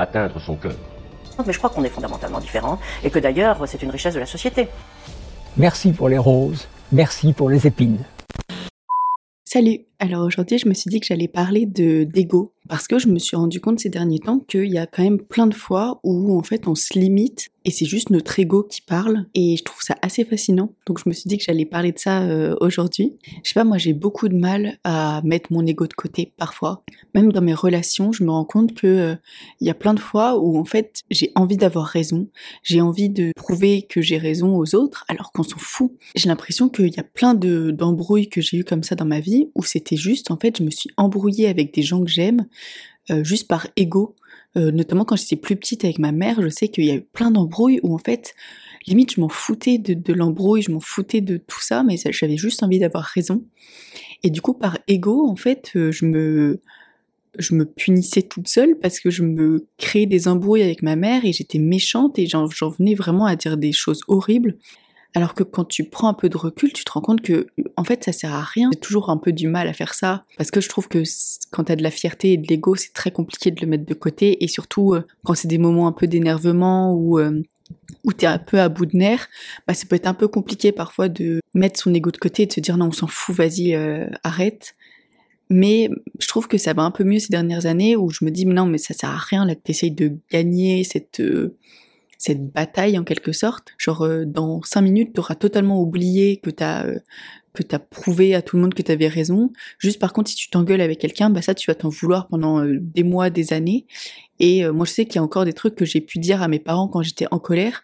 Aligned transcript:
atteindre 0.00 0.40
son 0.40 0.56
cœur. 0.56 0.76
Mais 1.46 1.52
je 1.52 1.58
crois 1.58 1.70
qu'on 1.70 1.84
est 1.84 1.88
fondamentalement 1.88 2.40
différents 2.40 2.78
et 3.02 3.10
que 3.10 3.18
d'ailleurs 3.18 3.66
c'est 3.66 3.82
une 3.82 3.90
richesse 3.90 4.14
de 4.14 4.20
la 4.20 4.26
société. 4.26 4.68
Merci 5.56 5.92
pour 5.92 6.08
les 6.08 6.18
roses, 6.18 6.68
merci 6.92 7.32
pour 7.32 7.48
les 7.48 7.66
épines. 7.66 8.04
Salut 9.44 9.89
Alors 10.02 10.24
aujourd'hui 10.24 10.56
je 10.56 10.66
me 10.66 10.72
suis 10.72 10.88
dit 10.88 10.98
que 10.98 11.06
j'allais 11.06 11.28
parler 11.28 11.66
de 11.66 12.04
d'ego 12.04 12.54
parce 12.70 12.86
que 12.86 12.98
je 12.98 13.08
me 13.08 13.18
suis 13.18 13.36
rendu 13.36 13.60
compte 13.60 13.80
ces 13.80 13.90
derniers 13.90 14.20
temps 14.20 14.38
qu'il 14.38 14.72
y 14.72 14.78
a 14.78 14.86
quand 14.86 15.02
même 15.02 15.20
plein 15.20 15.46
de 15.46 15.54
fois 15.54 16.00
où 16.04 16.38
en 16.38 16.42
fait 16.42 16.68
on 16.68 16.74
se 16.74 16.98
limite 16.98 17.50
et 17.64 17.70
c'est 17.70 17.84
juste 17.84 18.10
notre 18.10 18.38
ego 18.38 18.62
qui 18.62 18.80
parle 18.80 19.26
et 19.34 19.56
je 19.56 19.64
trouve 19.64 19.82
ça 19.82 19.94
assez 20.00 20.24
fascinant. 20.24 20.72
Donc 20.86 20.98
je 20.98 21.08
me 21.08 21.12
suis 21.12 21.28
dit 21.28 21.36
que 21.36 21.44
j'allais 21.44 21.66
parler 21.66 21.92
de 21.92 21.98
ça 21.98 22.22
euh, 22.22 22.56
aujourd'hui. 22.60 23.18
Je 23.42 23.50
sais 23.50 23.54
pas, 23.54 23.64
moi 23.64 23.76
j'ai 23.76 23.92
beaucoup 23.92 24.28
de 24.28 24.36
mal 24.36 24.78
à 24.84 25.20
mettre 25.24 25.52
mon 25.52 25.66
ego 25.66 25.86
de 25.86 25.92
côté 25.92 26.32
parfois. 26.38 26.84
Même 27.14 27.32
dans 27.32 27.42
mes 27.42 27.52
relations, 27.52 28.12
je 28.12 28.24
me 28.24 28.30
rends 28.30 28.46
compte 28.46 28.74
que 28.74 28.86
euh, 28.86 29.14
il 29.60 29.66
y 29.66 29.70
a 29.70 29.74
plein 29.74 29.92
de 29.92 30.00
fois 30.00 30.38
où 30.38 30.56
en 30.56 30.64
fait 30.64 31.02
j'ai 31.10 31.32
envie 31.34 31.58
d'avoir 31.58 31.86
raison, 31.86 32.28
j'ai 32.62 32.80
envie 32.80 33.10
de 33.10 33.32
prouver 33.36 33.82
que 33.82 34.00
j'ai 34.00 34.16
raison 34.16 34.56
aux 34.56 34.74
autres 34.74 35.04
alors 35.08 35.32
qu'on 35.32 35.42
s'en 35.42 35.58
fout. 35.58 35.92
J'ai 36.14 36.28
l'impression 36.28 36.68
qu'il 36.68 36.94
y 36.94 37.00
a 37.00 37.04
plein 37.04 37.34
de 37.34 37.72
d'embrouilles 37.72 38.28
que 38.28 38.40
j'ai 38.40 38.56
eu 38.56 38.64
comme 38.64 38.82
ça 38.82 38.94
dans 38.94 39.04
ma 39.04 39.20
vie 39.20 39.50
où 39.54 39.64
c'était 39.64 39.89
juste 39.96 40.30
en 40.30 40.36
fait 40.36 40.58
je 40.58 40.62
me 40.62 40.70
suis 40.70 40.90
embrouillée 40.96 41.48
avec 41.48 41.74
des 41.74 41.82
gens 41.82 42.02
que 42.04 42.10
j'aime 42.10 42.46
euh, 43.10 43.24
juste 43.24 43.48
par 43.48 43.66
ego. 43.76 44.14
Euh, 44.56 44.72
notamment 44.72 45.04
quand 45.04 45.16
j'étais 45.16 45.36
plus 45.36 45.56
petite 45.56 45.84
avec 45.84 45.98
ma 45.98 46.12
mère, 46.12 46.42
je 46.42 46.48
sais 46.48 46.68
qu'il 46.68 46.84
y 46.84 46.90
a 46.90 46.96
eu 46.96 47.02
plein 47.02 47.30
d'embrouilles 47.30 47.80
où 47.82 47.94
en 47.94 47.98
fait, 47.98 48.34
limite, 48.86 49.14
je 49.14 49.20
m'en 49.20 49.28
foutais 49.28 49.78
de, 49.78 50.12
l'embrouille, 50.12 50.62
je 50.62 50.72
m'en 50.72 50.80
foutais 50.80 51.20
de 51.20 51.36
tout 51.36 51.60
ça, 51.60 51.82
mais 51.82 51.96
j'avais 51.96 52.36
juste 52.36 52.62
envie 52.62 52.78
d'avoir 52.78 53.04
raison. 53.04 53.44
Et 54.22 54.30
du 54.30 54.40
coup, 54.40 54.54
par 54.54 54.78
ego, 54.88 55.26
en 55.28 55.36
fait, 55.36 55.70
euh, 55.76 55.92
je 55.92 56.04
me, 56.04 56.60
je 57.38 57.54
me 57.54 57.64
punissais 57.64 58.22
toute 58.22 58.48
seule 58.48 58.76
parce 58.78 59.00
que 59.00 59.10
je 59.10 59.22
me 59.22 59.66
créais 59.78 60.06
des 60.06 60.26
embrouilles 60.26 60.62
avec 60.62 60.82
ma 60.82 60.96
mère 60.96 61.24
et 61.24 61.32
j'étais 61.32 61.58
méchante 61.58 62.18
et 62.18 62.26
j'en 62.26 62.46
venais 62.46 62.94
vraiment 62.94 63.26
à 63.26 63.36
dire 63.36 63.56
des 63.56 63.72
choses 63.72 64.02
horribles. 64.08 64.56
Alors 65.14 65.34
que 65.34 65.42
quand 65.42 65.64
tu 65.64 65.84
prends 65.84 66.08
un 66.08 66.14
peu 66.14 66.28
de 66.28 66.36
recul, 66.36 66.72
tu 66.72 66.84
te 66.84 66.92
rends 66.92 67.00
compte 67.00 67.20
que, 67.20 67.46
en 67.76 67.84
fait, 67.84 68.04
ça 68.04 68.12
sert 68.12 68.32
à 68.32 68.42
rien. 68.42 68.70
J'ai 68.72 68.78
toujours 68.78 69.10
un 69.10 69.16
peu 69.16 69.32
du 69.32 69.48
mal 69.48 69.66
à 69.66 69.72
faire 69.72 69.94
ça. 69.94 70.24
Parce 70.38 70.50
que 70.50 70.60
je 70.60 70.68
trouve 70.68 70.88
que 70.88 71.02
quand 71.50 71.64
t'as 71.64 71.76
de 71.76 71.82
la 71.82 71.90
fierté 71.90 72.32
et 72.32 72.36
de 72.36 72.46
l'ego, 72.46 72.76
c'est 72.76 72.92
très 72.92 73.10
compliqué 73.10 73.50
de 73.50 73.60
le 73.60 73.66
mettre 73.66 73.84
de 73.84 73.94
côté. 73.94 74.42
Et 74.44 74.48
surtout, 74.48 74.94
euh, 74.94 75.04
quand 75.24 75.34
c'est 75.34 75.48
des 75.48 75.58
moments 75.58 75.88
un 75.88 75.92
peu 75.92 76.06
d'énervement 76.06 76.94
ou, 76.94 77.18
euh, 77.18 77.42
où 78.04 78.12
t'es 78.12 78.26
un 78.26 78.38
peu 78.38 78.60
à 78.60 78.68
bout 78.68 78.86
de 78.86 78.96
nerfs, 78.96 79.28
bah, 79.66 79.74
ça 79.74 79.86
peut 79.86 79.96
être 79.96 80.06
un 80.06 80.14
peu 80.14 80.28
compliqué 80.28 80.70
parfois 80.70 81.08
de 81.08 81.40
mettre 81.54 81.80
son 81.80 81.92
ego 81.92 82.12
de 82.12 82.18
côté 82.18 82.44
et 82.44 82.46
de 82.46 82.52
se 82.52 82.60
dire 82.60 82.76
non, 82.76 82.86
on 82.86 82.92
s'en 82.92 83.08
fout, 83.08 83.34
vas-y, 83.34 83.74
euh, 83.74 84.08
arrête. 84.22 84.76
Mais 85.52 85.90
je 86.20 86.28
trouve 86.28 86.46
que 86.46 86.58
ça 86.58 86.72
va 86.72 86.82
un 86.82 86.92
peu 86.92 87.02
mieux 87.02 87.18
ces 87.18 87.30
dernières 87.30 87.66
années 87.66 87.96
où 87.96 88.10
je 88.10 88.24
me 88.24 88.30
dis 88.30 88.46
non, 88.46 88.66
mais 88.66 88.78
ça 88.78 88.94
sert 88.94 89.10
à 89.10 89.16
rien 89.16 89.44
là 89.44 89.56
que 89.56 89.60
t'essayes 89.60 89.90
de 89.90 90.16
gagner 90.30 90.84
cette, 90.84 91.20
cette 92.20 92.52
bataille 92.52 92.98
en 92.98 93.02
quelque 93.02 93.32
sorte. 93.32 93.68
Genre 93.78 94.02
euh, 94.02 94.24
dans 94.26 94.60
cinq 94.62 94.82
minutes, 94.82 95.14
t'auras 95.14 95.36
totalement 95.36 95.80
oublié 95.80 96.36
que 96.36 96.50
t'as 96.50 96.84
euh, 96.84 96.98
que 97.54 97.62
t'as 97.62 97.78
prouvé 97.78 98.34
à 98.34 98.42
tout 98.42 98.56
le 98.56 98.62
monde 98.62 98.74
que 98.74 98.82
t'avais 98.82 99.08
raison. 99.08 99.50
Juste 99.78 99.98
par 99.98 100.12
contre, 100.12 100.28
si 100.28 100.36
tu 100.36 100.50
t'engueules 100.50 100.82
avec 100.82 100.98
quelqu'un, 100.98 101.30
bah 101.30 101.40
ça 101.40 101.54
tu 101.54 101.70
vas 101.70 101.74
t'en 101.74 101.88
vouloir 101.88 102.28
pendant 102.28 102.62
euh, 102.62 102.76
des 102.78 103.04
mois, 103.04 103.30
des 103.30 103.54
années. 103.54 103.86
Et 104.38 104.68
moi 104.68 104.84
je 104.86 104.92
sais 104.92 105.04
qu'il 105.06 105.16
y 105.16 105.18
a 105.18 105.22
encore 105.22 105.44
des 105.44 105.52
trucs 105.52 105.74
que 105.74 105.84
j'ai 105.84 106.00
pu 106.00 106.18
dire 106.18 106.42
à 106.42 106.48
mes 106.48 106.58
parents 106.58 106.88
quand 106.88 107.02
j'étais 107.02 107.26
en 107.30 107.38
colère 107.38 107.82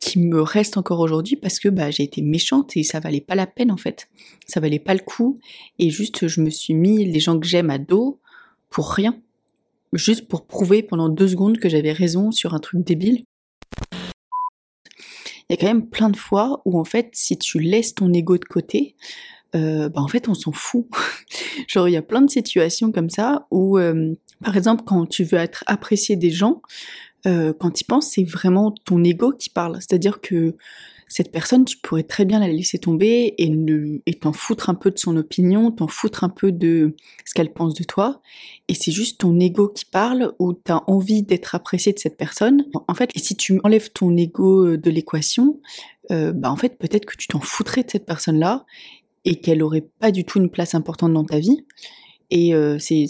qui 0.00 0.20
me 0.20 0.40
restent 0.42 0.76
encore 0.76 1.00
aujourd'hui 1.00 1.34
parce 1.34 1.58
que 1.58 1.68
bah 1.68 1.90
j'ai 1.90 2.04
été 2.04 2.22
méchante 2.22 2.76
et 2.76 2.84
ça 2.84 3.00
valait 3.00 3.20
pas 3.20 3.34
la 3.34 3.48
peine 3.48 3.72
en 3.72 3.76
fait. 3.76 4.08
Ça 4.46 4.60
valait 4.60 4.78
pas 4.78 4.94
le 4.94 5.00
coup 5.00 5.38
et 5.78 5.90
juste 5.90 6.28
je 6.28 6.40
me 6.40 6.50
suis 6.50 6.74
mis 6.74 7.04
les 7.04 7.20
gens 7.20 7.38
que 7.38 7.46
j'aime 7.46 7.70
à 7.70 7.78
dos 7.78 8.20
pour 8.70 8.90
rien. 8.92 9.20
Juste 9.92 10.28
pour 10.28 10.46
prouver 10.46 10.82
pendant 10.82 11.08
deux 11.08 11.28
secondes 11.28 11.58
que 11.58 11.68
j'avais 11.68 11.92
raison 11.92 12.30
sur 12.30 12.54
un 12.54 12.60
truc 12.60 12.84
débile 12.84 13.24
il 15.48 15.54
y 15.54 15.58
a 15.58 15.60
quand 15.60 15.66
même 15.66 15.88
plein 15.88 16.10
de 16.10 16.16
fois 16.16 16.62
où 16.64 16.78
en 16.78 16.84
fait, 16.84 17.10
si 17.12 17.38
tu 17.38 17.58
laisses 17.58 17.94
ton 17.94 18.12
ego 18.12 18.36
de 18.36 18.44
côté, 18.44 18.96
euh, 19.54 19.88
bah 19.88 20.02
en 20.02 20.08
fait, 20.08 20.28
on 20.28 20.34
s'en 20.34 20.52
fout. 20.52 20.86
Genre, 21.68 21.88
il 21.88 21.92
y 21.92 21.96
a 21.96 22.02
plein 22.02 22.20
de 22.20 22.30
situations 22.30 22.92
comme 22.92 23.10
ça 23.10 23.46
où, 23.50 23.78
euh, 23.78 24.14
par 24.44 24.56
exemple, 24.56 24.84
quand 24.84 25.06
tu 25.06 25.24
veux 25.24 25.38
être 25.38 25.64
apprécié 25.66 26.16
des 26.16 26.30
gens, 26.30 26.62
euh, 27.26 27.52
quand 27.58 27.70
tu 27.70 27.84
penses, 27.84 28.10
c'est 28.12 28.24
vraiment 28.24 28.72
ton 28.84 29.02
ego 29.02 29.32
qui 29.32 29.50
parle. 29.50 29.76
C'est-à-dire 29.76 30.20
que 30.20 30.54
cette 31.08 31.32
personne, 31.32 31.64
tu 31.64 31.78
pourrais 31.78 32.02
très 32.02 32.24
bien 32.24 32.38
la 32.38 32.48
laisser 32.48 32.78
tomber 32.78 33.34
et, 33.38 33.48
ne, 33.48 33.98
t'en 34.20 34.32
foutre 34.32 34.68
un 34.68 34.74
peu 34.74 34.90
de 34.90 34.98
son 34.98 35.16
opinion, 35.16 35.70
t'en 35.70 35.88
foutre 35.88 36.24
un 36.24 36.28
peu 36.28 36.52
de 36.52 36.94
ce 37.24 37.34
qu'elle 37.34 37.52
pense 37.52 37.74
de 37.74 37.84
toi. 37.84 38.20
Et 38.68 38.74
c'est 38.74 38.92
juste 38.92 39.20
ton 39.20 39.38
ego 39.40 39.68
qui 39.68 39.84
parle 39.84 40.34
ou 40.38 40.52
t'as 40.52 40.82
envie 40.86 41.22
d'être 41.22 41.54
apprécié 41.54 41.92
de 41.92 41.98
cette 41.98 42.16
personne. 42.16 42.66
En 42.86 42.94
fait, 42.94 43.10
et 43.14 43.18
si 43.18 43.36
tu 43.36 43.60
enlèves 43.64 43.90
ton 43.90 44.16
ego 44.16 44.66
euh, 44.66 44.78
de 44.78 44.90
l'équation, 44.90 45.60
euh, 46.10 46.32
bah 46.32 46.50
en 46.50 46.56
fait, 46.56 46.78
peut-être 46.78 47.06
que 47.06 47.16
tu 47.16 47.28
t'en 47.28 47.40
foutrais 47.40 47.82
de 47.82 47.90
cette 47.90 48.06
personne-là 48.06 48.66
et 49.24 49.36
qu'elle 49.36 49.62
aurait 49.62 49.88
pas 49.98 50.10
du 50.10 50.24
tout 50.24 50.38
une 50.38 50.50
place 50.50 50.74
importante 50.74 51.12
dans 51.12 51.24
ta 51.24 51.38
vie 51.38 51.64
et 52.30 52.54
euh, 52.54 52.78
c'est 52.78 53.06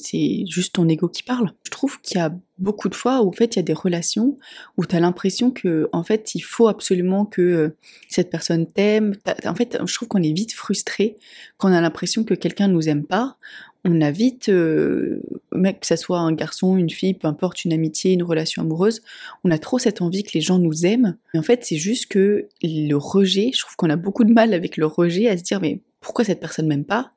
juste 0.46 0.74
ton 0.74 0.88
ego 0.88 1.08
qui 1.08 1.24
parle. 1.24 1.52
Je 1.64 1.70
trouve 1.70 2.00
qu'il 2.00 2.18
y 2.18 2.20
a 2.20 2.32
beaucoup 2.58 2.88
de 2.88 2.94
fois 2.94 3.22
où 3.22 3.28
en 3.28 3.32
fait 3.32 3.56
il 3.56 3.58
y 3.58 3.60
a 3.60 3.64
des 3.64 3.72
relations 3.72 4.36
où 4.76 4.86
tu 4.86 4.94
as 4.94 5.00
l'impression 5.00 5.50
que 5.50 5.88
en 5.92 6.04
fait 6.04 6.34
il 6.34 6.40
faut 6.40 6.68
absolument 6.68 7.24
que 7.24 7.42
euh, 7.42 7.76
cette 8.08 8.30
personne 8.30 8.66
t'aime. 8.66 9.16
En 9.44 9.54
fait, 9.54 9.78
je 9.84 9.94
trouve 9.94 10.08
qu'on 10.08 10.22
est 10.22 10.32
vite 10.32 10.52
frustré 10.52 11.16
quand 11.56 11.70
on 11.70 11.72
a 11.72 11.80
l'impression 11.80 12.22
que 12.22 12.34
quelqu'un 12.34 12.68
nous 12.68 12.88
aime 12.88 13.04
pas. 13.04 13.36
On 13.84 14.00
a 14.00 14.10
vite, 14.10 14.48
euh, 14.48 15.22
que 15.52 15.86
ça 15.86 15.96
soit 15.96 16.18
un 16.18 16.32
garçon, 16.32 16.76
une 16.76 16.90
fille, 16.90 17.14
peu 17.14 17.28
importe, 17.28 17.64
une 17.64 17.72
amitié, 17.72 18.12
une 18.12 18.24
relation 18.24 18.62
amoureuse, 18.62 19.02
on 19.44 19.50
a 19.50 19.58
trop 19.58 19.78
cette 19.78 20.02
envie 20.02 20.24
que 20.24 20.32
les 20.34 20.40
gens 20.40 20.58
nous 20.58 20.84
aiment. 20.84 21.16
Mais 21.32 21.40
en 21.40 21.44
fait, 21.44 21.64
c'est 21.64 21.76
juste 21.76 22.06
que 22.06 22.48
le 22.62 22.94
rejet, 22.94 23.50
je 23.54 23.60
trouve 23.60 23.76
qu'on 23.76 23.88
a 23.88 23.96
beaucoup 23.96 24.24
de 24.24 24.32
mal 24.32 24.52
avec 24.52 24.76
le 24.76 24.86
rejet 24.86 25.28
à 25.28 25.38
se 25.38 25.42
dire 25.42 25.60
mais 25.60 25.80
pourquoi 26.00 26.24
cette 26.24 26.40
personne 26.40 26.66
m'aime 26.66 26.84
pas? 26.84 27.12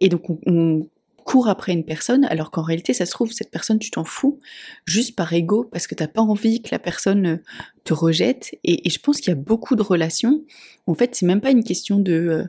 Et 0.00 0.08
donc 0.08 0.22
on, 0.46 0.88
cours 1.32 1.48
après 1.48 1.72
une 1.72 1.84
personne, 1.84 2.26
alors 2.26 2.50
qu'en 2.50 2.60
réalité, 2.60 2.92
ça 2.92 3.06
se 3.06 3.10
trouve, 3.10 3.32
cette 3.32 3.50
personne, 3.50 3.78
tu 3.78 3.90
t'en 3.90 4.04
fous, 4.04 4.38
juste 4.84 5.16
par 5.16 5.32
ego, 5.32 5.64
parce 5.64 5.86
que 5.86 5.94
t'as 5.94 6.06
pas 6.06 6.20
envie 6.20 6.60
que 6.60 6.68
la 6.72 6.78
personne 6.78 7.26
euh, 7.26 7.36
te 7.84 7.94
rejette. 7.94 8.54
Et, 8.64 8.90
je 8.90 8.98
pense 8.98 9.16
qu'il 9.16 9.30
y 9.30 9.32
a 9.32 9.40
beaucoup 9.40 9.74
de 9.74 9.80
relations. 9.80 10.44
En 10.86 10.92
fait, 10.92 11.14
c'est 11.14 11.24
même 11.24 11.40
pas 11.40 11.50
une 11.50 11.64
question 11.64 11.98
de 11.98 12.12
euh, 12.12 12.44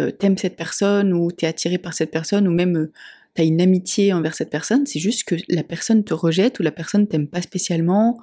euh, 0.00 0.10
t'aimes 0.10 0.36
cette 0.36 0.56
personne, 0.56 1.12
ou 1.12 1.30
t'es 1.30 1.46
attiré 1.46 1.78
par 1.78 1.94
cette 1.94 2.10
personne, 2.10 2.48
ou 2.48 2.50
même 2.50 2.88
t'as 3.34 3.44
une 3.44 3.60
amitié 3.60 4.12
envers 4.12 4.34
cette 4.34 4.50
personne. 4.50 4.84
C'est 4.84 4.98
juste 4.98 5.22
que 5.22 5.36
la 5.48 5.62
personne 5.62 6.02
te 6.02 6.12
rejette, 6.12 6.58
ou 6.58 6.64
la 6.64 6.72
personne 6.72 7.06
t'aime 7.06 7.28
pas 7.28 7.40
spécialement, 7.40 8.20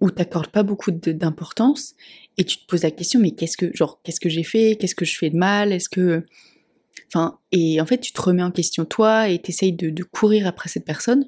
ou 0.00 0.12
t'accordes 0.12 0.52
pas 0.52 0.62
beaucoup 0.62 0.92
d'importance. 0.92 1.96
Et 2.36 2.44
tu 2.44 2.58
te 2.58 2.66
poses 2.66 2.84
la 2.84 2.92
question, 2.92 3.18
mais 3.18 3.32
qu'est-ce 3.32 3.56
que, 3.56 3.74
genre, 3.74 4.00
qu'est-ce 4.04 4.20
que 4.20 4.28
j'ai 4.28 4.44
fait? 4.44 4.76
Qu'est-ce 4.78 4.94
que 4.94 5.04
je 5.04 5.18
fais 5.18 5.30
de 5.30 5.36
mal? 5.36 5.72
Est-ce 5.72 5.88
que 5.88 6.22
Enfin, 7.08 7.38
et 7.52 7.80
en 7.80 7.86
fait, 7.86 7.98
tu 7.98 8.12
te 8.12 8.20
remets 8.20 8.42
en 8.42 8.50
question 8.50 8.84
toi 8.84 9.28
et 9.28 9.38
t'essayes 9.38 9.72
de, 9.72 10.04
courir 10.04 10.46
après 10.46 10.68
cette 10.68 10.84
personne 10.84 11.26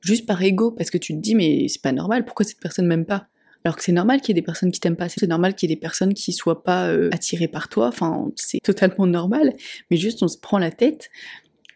juste 0.00 0.26
par 0.26 0.42
ego 0.42 0.70
parce 0.70 0.90
que 0.90 0.96
tu 0.96 1.14
te 1.14 1.18
dis 1.18 1.34
mais 1.34 1.66
c'est 1.68 1.82
pas 1.82 1.92
normal, 1.92 2.24
pourquoi 2.24 2.46
cette 2.46 2.60
personne 2.60 2.86
m'aime 2.86 3.04
pas? 3.04 3.26
Alors 3.64 3.76
que 3.76 3.82
c'est 3.82 3.92
normal 3.92 4.22
qu'il 4.22 4.30
y 4.34 4.38
ait 4.38 4.40
des 4.40 4.46
personnes 4.46 4.72
qui 4.72 4.80
t'aiment 4.80 4.96
pas, 4.96 5.10
c'est 5.10 5.26
normal 5.26 5.54
qu'il 5.54 5.68
y 5.68 5.72
ait 5.72 5.76
des 5.76 5.80
personnes 5.80 6.14
qui 6.14 6.32
soient 6.32 6.62
pas 6.62 6.88
euh, 6.88 7.10
attirées 7.12 7.48
par 7.48 7.68
toi, 7.68 7.88
enfin 7.88 8.30
c'est 8.34 8.60
totalement 8.60 9.06
normal, 9.06 9.52
mais 9.90 9.98
juste 9.98 10.22
on 10.22 10.28
se 10.28 10.38
prend 10.38 10.56
la 10.56 10.70
tête 10.70 11.10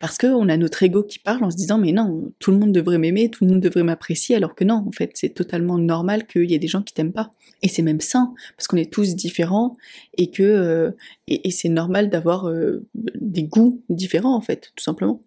parce 0.00 0.18
qu'on 0.18 0.48
a 0.48 0.56
notre 0.56 0.82
ego 0.82 1.02
qui 1.02 1.18
parle 1.18 1.44
en 1.44 1.50
se 1.50 1.56
disant 1.56 1.78
mais 1.78 1.92
non, 1.92 2.32
tout 2.38 2.50
le 2.50 2.58
monde 2.58 2.72
devrait 2.72 2.98
m'aimer, 2.98 3.30
tout 3.30 3.44
le 3.44 3.52
monde 3.52 3.60
devrait 3.60 3.82
m'apprécier, 3.82 4.36
alors 4.36 4.54
que 4.54 4.64
non, 4.64 4.84
en 4.86 4.92
fait 4.92 5.12
c'est 5.14 5.30
totalement 5.30 5.78
normal 5.78 6.26
qu'il 6.26 6.50
y 6.50 6.54
ait 6.54 6.58
des 6.58 6.68
gens 6.68 6.82
qui 6.82 6.94
t'aiment 6.94 7.12
pas. 7.12 7.30
Et 7.62 7.68
c'est 7.68 7.82
même 7.82 8.00
sain, 8.00 8.34
parce 8.56 8.66
qu'on 8.66 8.76
est 8.76 8.92
tous 8.92 9.14
différents 9.14 9.76
et 10.18 10.30
que 10.30 10.42
euh, 10.42 10.90
et, 11.28 11.50
c'est 11.50 11.68
normal 11.68 12.10
d'avoir 12.10 12.48
euh, 12.48 12.84
des 12.94 13.44
goûts 13.44 13.82
différents 13.88 14.34
en 14.34 14.40
fait, 14.40 14.72
tout 14.76 14.84
simplement 14.84 15.22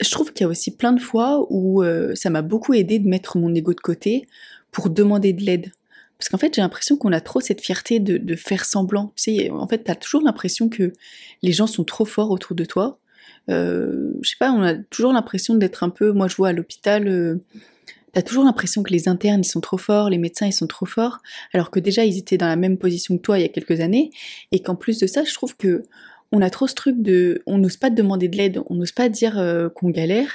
je 0.00 0.10
trouve 0.10 0.32
qu'il 0.32 0.44
y 0.44 0.46
a 0.46 0.48
aussi 0.48 0.76
plein 0.76 0.92
de 0.92 1.00
fois 1.00 1.46
où 1.50 1.82
euh, 1.82 2.14
ça 2.14 2.30
m'a 2.30 2.42
beaucoup 2.42 2.74
aidé 2.74 2.98
de 2.98 3.08
mettre 3.08 3.38
mon 3.38 3.54
ego 3.54 3.72
de 3.72 3.80
côté 3.80 4.26
pour 4.70 4.90
demander 4.90 5.32
de 5.32 5.42
l'aide. 5.42 5.72
Parce 6.18 6.28
qu'en 6.28 6.38
fait, 6.38 6.54
j'ai 6.54 6.62
l'impression 6.62 6.96
qu'on 6.96 7.12
a 7.12 7.20
trop 7.20 7.40
cette 7.40 7.60
fierté 7.60 7.98
de, 7.98 8.36
faire 8.36 8.64
semblant. 8.64 9.12
Tu 9.16 9.36
sais, 9.36 9.50
en 9.50 9.66
fait, 9.66 9.78
t'as 9.78 9.96
toujours 9.96 10.22
l'impression 10.22 10.68
que 10.68 10.92
les 11.42 11.52
gens 11.52 11.66
sont 11.66 11.82
trop 11.82 12.04
forts 12.04 12.30
autour 12.30 12.54
de 12.54 12.64
toi. 12.64 13.00
Euh, 13.48 14.12
je 14.22 14.30
sais 14.30 14.36
pas, 14.38 14.52
on 14.52 14.62
a 14.62 14.74
toujours 14.74 15.12
l'impression 15.12 15.54
d'être 15.54 15.82
un 15.82 15.90
peu. 15.90 16.12
Moi, 16.12 16.28
je 16.28 16.36
vois 16.36 16.48
à 16.48 16.52
l'hôpital. 16.52 17.08
Euh, 17.08 17.36
t'as 18.12 18.22
toujours 18.22 18.44
l'impression 18.44 18.82
que 18.82 18.92
les 18.92 19.08
internes 19.08 19.40
ils 19.40 19.48
sont 19.48 19.60
trop 19.60 19.78
forts, 19.78 20.10
les 20.10 20.18
médecins 20.18 20.46
ils 20.46 20.52
sont 20.52 20.66
trop 20.66 20.86
forts, 20.86 21.20
alors 21.52 21.70
que 21.70 21.80
déjà 21.80 22.04
ils 22.04 22.18
étaient 22.18 22.36
dans 22.36 22.46
la 22.46 22.56
même 22.56 22.76
position 22.76 23.16
que 23.16 23.22
toi 23.22 23.38
il 23.38 23.42
y 23.42 23.44
a 23.44 23.48
quelques 23.48 23.80
années, 23.80 24.10
et 24.52 24.60
qu'en 24.60 24.76
plus 24.76 24.98
de 24.98 25.06
ça, 25.06 25.24
je 25.24 25.32
trouve 25.32 25.56
que 25.56 25.82
on 26.34 26.40
a 26.40 26.48
trop 26.48 26.66
ce 26.66 26.74
truc 26.74 27.02
de, 27.02 27.42
on 27.46 27.58
n'ose 27.58 27.76
pas 27.76 27.90
demander 27.90 28.26
de 28.28 28.38
l'aide, 28.38 28.62
on 28.70 28.74
n'ose 28.74 28.92
pas 28.92 29.10
dire 29.10 29.38
euh, 29.38 29.68
qu'on 29.68 29.90
galère, 29.90 30.30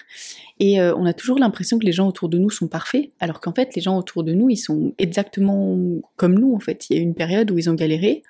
et 0.60 0.80
euh, 0.80 0.96
on 0.96 1.06
a 1.06 1.14
toujours 1.14 1.40
l'impression 1.40 1.80
que 1.80 1.86
les 1.86 1.92
gens 1.92 2.08
autour 2.08 2.30
de 2.30 2.38
nous 2.38 2.52
sont 2.52 2.68
parfaits, 2.68 3.10
alors 3.20 3.42
qu'en 3.42 3.54
fait 3.54 3.76
les 3.76 3.82
gens 3.82 3.98
autour 3.98 4.24
de 4.24 4.34
nous 4.34 4.50
ils 4.50 4.58
sont 4.58 4.94
exactement 4.98 5.78
comme 6.16 6.38
nous 6.38 6.54
en 6.54 6.60
fait. 6.60 6.90
Il 6.90 6.96
y 6.96 7.00
a 7.00 7.02
eu 7.02 7.06
une 7.06 7.16
période 7.16 7.50
où 7.52 7.58
ils 7.58 7.70
ont 7.70 7.76
galéré, 7.76 8.24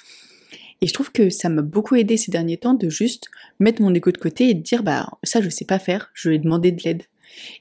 et 0.82 0.88
je 0.88 0.94
trouve 0.94 1.12
que 1.12 1.30
ça 1.30 1.50
m'a 1.50 1.62
beaucoup 1.62 1.96
aidé 1.96 2.18
ces 2.18 2.32
derniers 2.32 2.58
temps 2.58 2.74
de 2.74 2.90
juste 2.90 3.30
mettre 3.60 3.82
mon 3.82 3.94
égo 3.94 4.12
de 4.12 4.18
côté 4.18 4.50
et 4.50 4.54
de 4.54 4.62
dire 4.62 4.84
bah 4.84 5.10
ça 5.24 5.42
je 5.42 5.50
sais 5.50 5.66
pas 5.66 5.80
faire, 5.80 6.12
je 6.14 6.30
vais 6.30 6.38
demander 6.38 6.72
de 6.72 6.82
l'aide. 6.84 7.04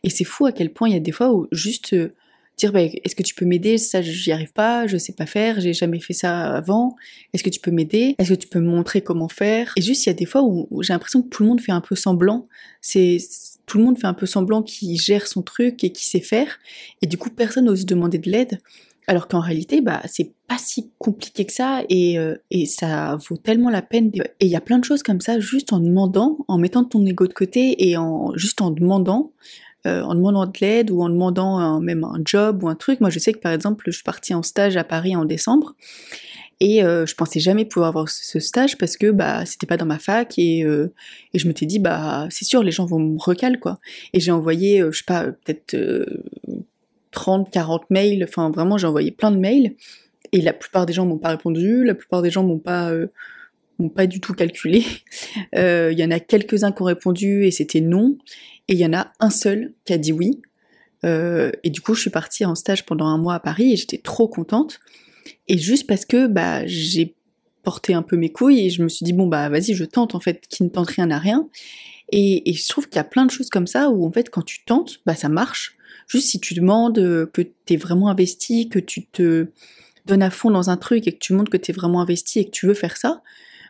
Et 0.02 0.10
c'est 0.10 0.24
fou 0.24 0.46
à 0.46 0.52
quel 0.52 0.72
point 0.72 0.88
il 0.88 0.94
y 0.94 0.96
a 0.96 1.00
des 1.00 1.12
fois 1.12 1.32
où 1.32 1.48
juste 1.52 1.92
euh, 1.94 2.14
dire 2.56 2.72
bah, 2.72 2.82
est-ce 2.82 3.14
que 3.14 3.22
tu 3.22 3.34
peux 3.34 3.46
m'aider? 3.46 3.78
Ça 3.78 4.02
j'y 4.02 4.32
arrive 4.32 4.52
pas 4.52 4.86
je 4.86 4.96
sais 4.98 5.12
pas 5.12 5.26
faire 5.26 5.60
j'ai 5.60 5.72
jamais 5.72 6.00
fait 6.00 6.12
ça 6.12 6.54
avant. 6.54 6.94
Est-ce 7.32 7.42
que 7.42 7.50
tu 7.50 7.60
peux 7.60 7.70
m'aider? 7.70 8.14
Est-ce 8.18 8.30
que 8.30 8.38
tu 8.38 8.48
peux 8.48 8.60
me 8.60 8.68
montrer 8.68 9.00
comment 9.00 9.28
faire? 9.28 9.72
Et 9.76 9.82
juste 9.82 10.04
il 10.06 10.10
y 10.10 10.12
a 10.12 10.14
des 10.14 10.26
fois 10.26 10.42
où, 10.42 10.68
j'ai 10.82 10.92
l'impression 10.92 11.22
que 11.22 11.28
tout 11.28 11.42
le 11.42 11.48
monde 11.48 11.60
fait 11.60 11.72
un 11.72 11.80
peu 11.80 11.94
semblant. 11.94 12.48
C'est 12.82 13.18
tout 13.64 13.78
le 13.78 13.84
monde 13.84 13.98
fait 13.98 14.06
un 14.06 14.14
peu 14.14 14.26
semblant 14.26 14.62
qu'il 14.62 15.00
gère 15.00 15.26
son 15.26 15.42
truc 15.42 15.82
et 15.82 15.90
qu'il 15.90 16.06
sait 16.06 16.20
faire. 16.20 16.58
Et 17.02 17.06
du 17.06 17.16
coup 17.16 17.30
personne 17.30 17.64
n'ose 17.64 17.86
demander 17.86 18.18
de 18.18 18.30
l'aide 18.30 18.60
alors 19.06 19.28
qu'en 19.28 19.40
réalité 19.40 19.80
bah 19.80 20.02
c'est 20.06 20.32
pas 20.48 20.58
si 20.58 20.90
compliqué 20.98 21.44
que 21.44 21.52
ça 21.52 21.82
et, 21.88 22.18
euh, 22.18 22.36
et 22.50 22.66
ça 22.66 23.16
vaut 23.28 23.36
tellement 23.36 23.70
la 23.70 23.82
peine 23.82 24.10
et 24.14 24.46
il 24.46 24.48
y 24.48 24.56
a 24.56 24.60
plein 24.60 24.78
de 24.78 24.84
choses 24.84 25.02
comme 25.02 25.20
ça 25.20 25.40
juste 25.40 25.72
en 25.72 25.80
demandant 25.80 26.38
en 26.48 26.58
mettant 26.58 26.84
ton 26.84 27.04
ego 27.04 27.26
de 27.26 27.32
côté 27.32 27.88
et 27.88 27.96
en 27.96 28.32
juste 28.36 28.60
en 28.60 28.70
demandant 28.70 29.32
euh, 29.86 30.02
en 30.02 30.14
demandant 30.14 30.46
de 30.46 30.58
l'aide 30.60 30.90
ou 30.90 31.02
en 31.02 31.08
demandant 31.08 31.80
même 31.80 32.02
un 32.02 32.20
job 32.24 32.64
ou 32.64 32.68
un 32.68 32.74
truc. 32.74 33.00
Moi, 33.00 33.08
je 33.08 33.20
sais 33.20 33.32
que 33.32 33.38
par 33.38 33.52
exemple, 33.52 33.84
je 33.86 33.92
suis 33.92 34.02
partie 34.02 34.34
en 34.34 34.42
stage 34.42 34.76
à 34.76 34.82
Paris 34.82 35.14
en 35.14 35.24
décembre 35.24 35.76
et 36.58 36.82
euh, 36.82 37.04
je 37.04 37.14
pensais 37.14 37.38
jamais 37.38 37.66
pouvoir 37.66 37.88
avoir 37.88 38.08
ce 38.08 38.40
stage 38.40 38.78
parce 38.78 38.96
que 38.96 39.10
bah 39.10 39.44
c'était 39.44 39.66
pas 39.66 39.76
dans 39.76 39.84
ma 39.84 39.98
fac 39.98 40.38
et, 40.38 40.64
euh, 40.64 40.92
et 41.34 41.38
je 41.38 41.48
dit 41.50 41.78
bah 41.78 42.26
c'est 42.30 42.46
sûr 42.46 42.62
les 42.62 42.72
gens 42.72 42.86
vont 42.86 42.98
me 42.98 43.18
recaler 43.18 43.58
quoi. 43.58 43.78
Et 44.14 44.20
j'ai 44.20 44.32
envoyé 44.32 44.82
je 44.90 44.96
sais 44.96 45.04
pas 45.06 45.24
peut-être 45.24 45.76
30 47.16 47.50
40 47.50 47.90
mails, 47.90 48.24
enfin 48.24 48.50
vraiment 48.50 48.78
j'ai 48.78 48.86
envoyé 48.86 49.10
plein 49.10 49.30
de 49.30 49.38
mails 49.38 49.74
et 50.32 50.40
la 50.40 50.52
plupart 50.52 50.86
des 50.86 50.92
gens 50.92 51.06
m'ont 51.06 51.18
pas 51.18 51.30
répondu, 51.30 51.84
la 51.84 51.94
plupart 51.94 52.22
des 52.22 52.30
gens 52.30 52.44
m'ont 52.44 52.58
pas 52.58 52.92
m'ont 53.78 53.88
pas 53.88 54.06
du 54.06 54.20
tout 54.20 54.34
calculé. 54.34 54.84
Il 55.54 55.98
y 55.98 56.04
en 56.04 56.10
a 56.10 56.20
quelques-uns 56.20 56.72
qui 56.72 56.82
ont 56.82 56.86
répondu 56.86 57.44
et 57.44 57.50
c'était 57.50 57.80
non. 57.80 58.16
Et 58.68 58.74
il 58.74 58.78
y 58.78 58.86
en 58.86 58.92
a 58.92 59.12
un 59.20 59.30
seul 59.30 59.74
qui 59.84 59.92
a 59.92 59.98
dit 59.98 60.12
oui. 60.12 60.40
Euh, 61.04 61.52
et 61.62 61.70
du 61.70 61.80
coup, 61.80 61.94
je 61.94 62.00
suis 62.00 62.10
partie 62.10 62.44
en 62.44 62.54
stage 62.54 62.84
pendant 62.84 63.06
un 63.06 63.18
mois 63.18 63.34
à 63.34 63.40
Paris 63.40 63.72
et 63.72 63.76
j'étais 63.76 63.98
trop 63.98 64.28
contente. 64.28 64.80
Et 65.48 65.58
juste 65.58 65.86
parce 65.86 66.04
que 66.04 66.26
bah 66.26 66.66
j'ai 66.66 67.14
porté 67.62 67.94
un 67.94 68.02
peu 68.02 68.16
mes 68.16 68.30
couilles 68.30 68.66
et 68.66 68.70
je 68.70 68.82
me 68.82 68.88
suis 68.88 69.04
dit 69.04 69.12
bon 69.12 69.26
bah 69.26 69.48
vas-y 69.48 69.74
je 69.74 69.84
tente 69.84 70.14
en 70.14 70.20
fait 70.20 70.46
qui 70.48 70.62
ne 70.62 70.68
tente 70.68 70.90
rien 70.90 71.10
à 71.10 71.18
rien. 71.18 71.48
Et, 72.10 72.48
et 72.48 72.52
je 72.54 72.68
trouve 72.68 72.88
qu'il 72.88 72.96
y 72.96 73.00
a 73.00 73.04
plein 73.04 73.26
de 73.26 73.30
choses 73.30 73.50
comme 73.50 73.66
ça 73.66 73.90
où 73.90 74.06
en 74.06 74.12
fait 74.12 74.30
quand 74.30 74.42
tu 74.42 74.64
tentes 74.64 75.00
bah 75.06 75.14
ça 75.14 75.28
marche. 75.28 75.75
Juste 76.06 76.28
si 76.28 76.40
tu 76.40 76.54
demandes 76.54 76.98
euh, 76.98 77.26
que 77.26 77.42
t'es 77.42 77.76
vraiment 77.76 78.08
investi, 78.08 78.68
que 78.68 78.78
tu 78.78 79.06
te 79.06 79.48
donnes 80.06 80.22
à 80.22 80.30
fond 80.30 80.50
dans 80.50 80.70
un 80.70 80.76
truc 80.76 81.06
et 81.08 81.12
que 81.12 81.18
tu 81.18 81.32
montres 81.32 81.50
que 81.50 81.56
t'es 81.56 81.72
vraiment 81.72 82.00
investi 82.00 82.38
et 82.40 82.44
que 82.44 82.50
tu 82.50 82.66
veux 82.66 82.74
faire 82.74 82.96
ça, 82.96 83.22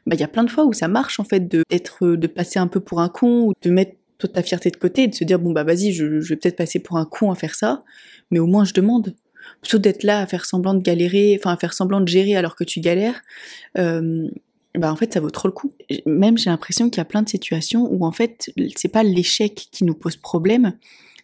bah 0.07 0.15
il 0.15 0.21
y 0.21 0.25
a 0.25 0.29
plein 0.29 0.45
de 0.45 0.51
fois 0.51 0.65
où 0.65 0.73
ça 0.73 0.89
marche 0.89 1.19
en 1.19 1.25
fait 1.25 1.49
de 1.49 1.65
être 1.71 2.07
de 2.07 2.27
passer 2.27 2.59
un 2.59 2.69
peu 2.69 2.81
pour 2.81 3.01
un 3.01 3.09
con 3.09 3.47
ou 3.47 3.53
de 3.63 3.71
mettre 3.71 3.97
toute 4.19 4.33
ta 4.33 4.43
fierté 4.43 4.71
de 4.71 4.77
côté 4.77 5.05
et 5.05 5.09
de 5.09 5.15
se 5.15 5.25
dire 5.25 5.39
bon 5.39 5.53
bah 5.53 5.65
vas-y 5.65 5.93
je, 5.93 6.05
vais 6.05 6.37
peut-être 6.37 6.57
passer 6.57 6.79
pour 6.79 6.97
un 6.97 7.05
con 7.05 7.31
à 7.31 7.35
faire 7.35 7.55
ça 7.55 7.83
mais 8.31 8.39
au 8.39 8.47
moins 8.47 8.65
je 8.65 8.73
demande. 8.73 9.15
Plutôt 9.63 9.79
d'être 9.79 10.03
là 10.03 10.21
à 10.21 10.27
faire 10.27 10.45
semblant 10.45 10.75
de 10.75 10.83
galérer 10.83 11.37
enfin 11.39 11.53
à 11.53 11.57
faire 11.57 11.73
semblant 11.73 12.01
de 12.01 12.09
gérer 12.09 12.37
alors 12.37 12.55
que 12.55 12.65
tu 12.65 12.81
galères 12.81 13.23
euh, 13.79 14.29
bah 14.75 14.93
en 14.93 14.97
fait 14.97 15.15
ça 15.15 15.21
vaut 15.21 15.31
trop 15.31 15.49
le 15.49 15.53
coup. 15.53 15.73
Même 16.05 16.39
j'ai 16.39 16.51
l'impression 16.51 16.91
qu'il 16.91 16.99
y 16.99 17.01
a 17.01 17.07
plein 17.07 17.23
de 17.23 17.29
situations 17.29 17.89
où 17.91 18.05
en 18.05 18.13
fait 18.13 18.53
c'est 18.77 18.89
pas 18.89 19.03
l'échec 19.03 19.69
qui 19.73 19.85
nous 19.85 19.95
pose 19.95 20.17
problème 20.17 20.75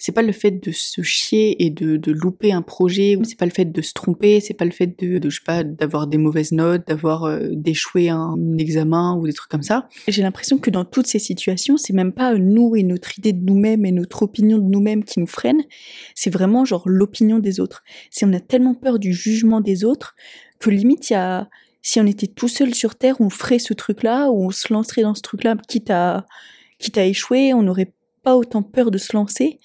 c'est 0.03 0.11
pas 0.11 0.23
le 0.23 0.33
fait 0.33 0.51
de 0.51 0.73
se 0.73 1.01
chier 1.03 1.65
et 1.65 1.71
de, 1.71 1.97
de 1.97 2.11
louper 2.11 2.53
un 2.53 2.61
projet, 2.61 3.17
c'est 3.23 3.39
pas 3.39 3.45
le 3.45 3.53
fait 3.53 3.67
de 3.67 3.83
se 3.83 3.93
tromper, 3.93 4.41
c'est 4.41 4.53
pas 4.53 4.65
le 4.65 4.73
fait 4.73 4.99
de, 4.99 5.21
je 5.31 5.37
sais 5.37 5.45
pas, 5.47 5.63
d'avoir 5.63 6.09
des 6.09 6.19
mauvaises 6.19 6.51
notes, 6.51 6.89
d'avoir 6.89 7.23
euh, 7.23 7.51
d'échouer 7.53 8.09
un 8.09 8.37
examen 8.59 9.15
ou 9.15 9.29
des 9.29 9.33
trucs 9.33 9.49
comme 9.49 9.63
ça. 9.63 9.89
J'ai 10.09 10.23
l'impression 10.23 10.59
que 10.59 10.71
dans 10.71 10.85
toutes 10.85 11.07
ces 11.07 11.21
situations, 11.21 11.77
c'est 11.77 11.93
même 11.93 12.11
pas 12.11 12.35
nous 12.35 12.75
et 12.75 12.83
notre 12.83 13.17
idée 13.17 13.33
de 13.33 13.45
nous-mêmes 13.45 13.87
et 13.87 13.93
notre 13.93 14.25
opinion 14.25 14.59
de 14.59 14.65
nous-mêmes 14.65 15.05
qui 15.05 15.21
nous 15.21 15.29
freinent, 15.29 15.63
c'est 16.17 16.31
vraiment 16.31 16.65
genre 16.65 16.83
l'opinion 16.87 17.39
des 17.39 17.61
autres. 17.61 17.85
Si 18.11 18.25
on 18.25 18.33
a 18.33 18.41
tellement 18.41 18.75
peur 18.75 18.99
du 18.99 19.13
jugement 19.13 19.61
des 19.61 19.85
autres 19.85 20.17
que 20.59 20.71
limite 20.71 21.11
il 21.11 21.13
y 21.13 21.17
a 21.17 21.49
si 21.81 22.01
on 22.01 22.07
était 22.07 22.27
tout 22.27 22.49
seul 22.49 22.75
sur 22.75 22.97
terre, 22.97 23.21
on 23.21 23.31
ferait 23.31 23.61
ce 23.61 23.73
truc-là 23.73 24.31
ou 24.31 24.47
on 24.47 24.51
se 24.51 24.73
lancerait 24.73 25.03
dans 25.03 25.15
ce 25.15 25.23
truc-là 25.23 25.55
quitte 25.69 25.91
à 25.91 26.27
quitte 26.81 26.99
à 26.99 27.05
échouer, 27.05 27.55
on 27.55 27.63
n'aurait 27.63 27.93
pas 28.25 28.37
autant 28.37 28.63
peur 28.63 28.91
de 28.91 28.99
se 28.99 29.17
lancer 29.17 29.59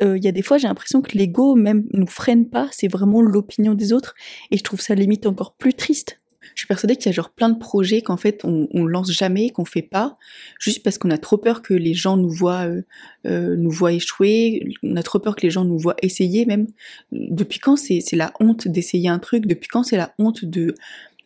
euh, 0.00 0.16
il 0.16 0.24
y 0.24 0.28
a 0.28 0.32
des 0.32 0.42
fois 0.42 0.58
j'ai 0.58 0.68
l'impression 0.68 1.02
que 1.02 1.16
l'ego 1.16 1.54
même 1.54 1.86
nous 1.92 2.06
freine 2.06 2.48
pas, 2.48 2.68
c'est 2.72 2.88
vraiment 2.88 3.20
l'opinion 3.20 3.74
des 3.74 3.92
autres. 3.92 4.14
Et 4.50 4.56
je 4.56 4.62
trouve 4.62 4.80
ça 4.80 4.94
limite 4.94 5.26
encore 5.26 5.54
plus 5.54 5.74
triste. 5.74 6.18
Je 6.54 6.60
suis 6.60 6.66
persuadée 6.66 6.96
qu'il 6.96 7.06
y 7.06 7.08
a 7.08 7.12
genre 7.12 7.30
plein 7.30 7.48
de 7.48 7.58
projets 7.58 8.02
qu'en 8.02 8.16
fait 8.16 8.44
on, 8.44 8.68
on 8.72 8.84
lance 8.84 9.10
jamais, 9.10 9.50
qu'on 9.50 9.64
fait 9.64 9.82
pas, 9.82 10.18
juste 10.58 10.82
parce 10.82 10.98
qu'on 10.98 11.10
a 11.10 11.18
trop 11.18 11.38
peur 11.38 11.62
que 11.62 11.72
les 11.74 11.94
gens 11.94 12.16
nous 12.16 12.30
voient, 12.30 12.66
euh, 12.66 12.82
euh, 13.26 13.56
nous 13.56 13.70
voient 13.70 13.92
échouer, 13.92 14.64
on 14.82 14.96
a 14.96 15.02
trop 15.02 15.18
peur 15.18 15.36
que 15.36 15.42
les 15.42 15.50
gens 15.50 15.64
nous 15.64 15.78
voient 15.78 15.96
essayer 16.02 16.44
même. 16.46 16.66
Depuis 17.12 17.58
quand 17.60 17.76
c'est 17.76 18.02
la 18.12 18.32
honte 18.40 18.68
d'essayer 18.68 19.08
un 19.08 19.18
truc? 19.18 19.46
Depuis 19.46 19.68
quand 19.68 19.82
c'est 19.82 19.96
la 19.96 20.14
honte 20.18 20.44
de, 20.44 20.74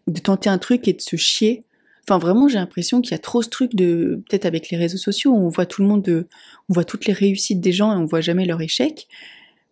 de 0.07 0.21
tenter 0.21 0.51
un 0.51 0.59
truc 0.59 0.87
et 0.87 0.93
de 0.93 1.01
se 1.01 1.17
chier? 1.17 1.66
Enfin, 2.09 2.19
vraiment, 2.19 2.47
j'ai 2.47 2.59
l'impression 2.59 3.01
qu'il 3.01 3.13
y 3.13 3.15
a 3.15 3.19
trop 3.19 3.43
ce 3.43 3.49
truc 3.49 3.75
de, 3.75 4.23
peut-être 4.29 4.47
avec 4.47 4.71
les 4.71 4.77
réseaux 4.77 4.99
sociaux, 4.99 5.33
on 5.33 5.49
voit 5.49 5.67
tout 5.67 5.83
le 5.83 5.89
monde, 5.89 6.03
de, 6.03 6.29
on 6.69 6.75
voit 6.75 6.85
toutes 6.85 7.07
les 7.07 7.13
réussites 7.13 7.61
des 7.61 7.73
gens 7.73 7.93
et 7.93 7.97
on 7.97 8.05
voit 8.05 8.21
jamais 8.21 8.47
leur 8.47 8.61
échec. 8.61 9.09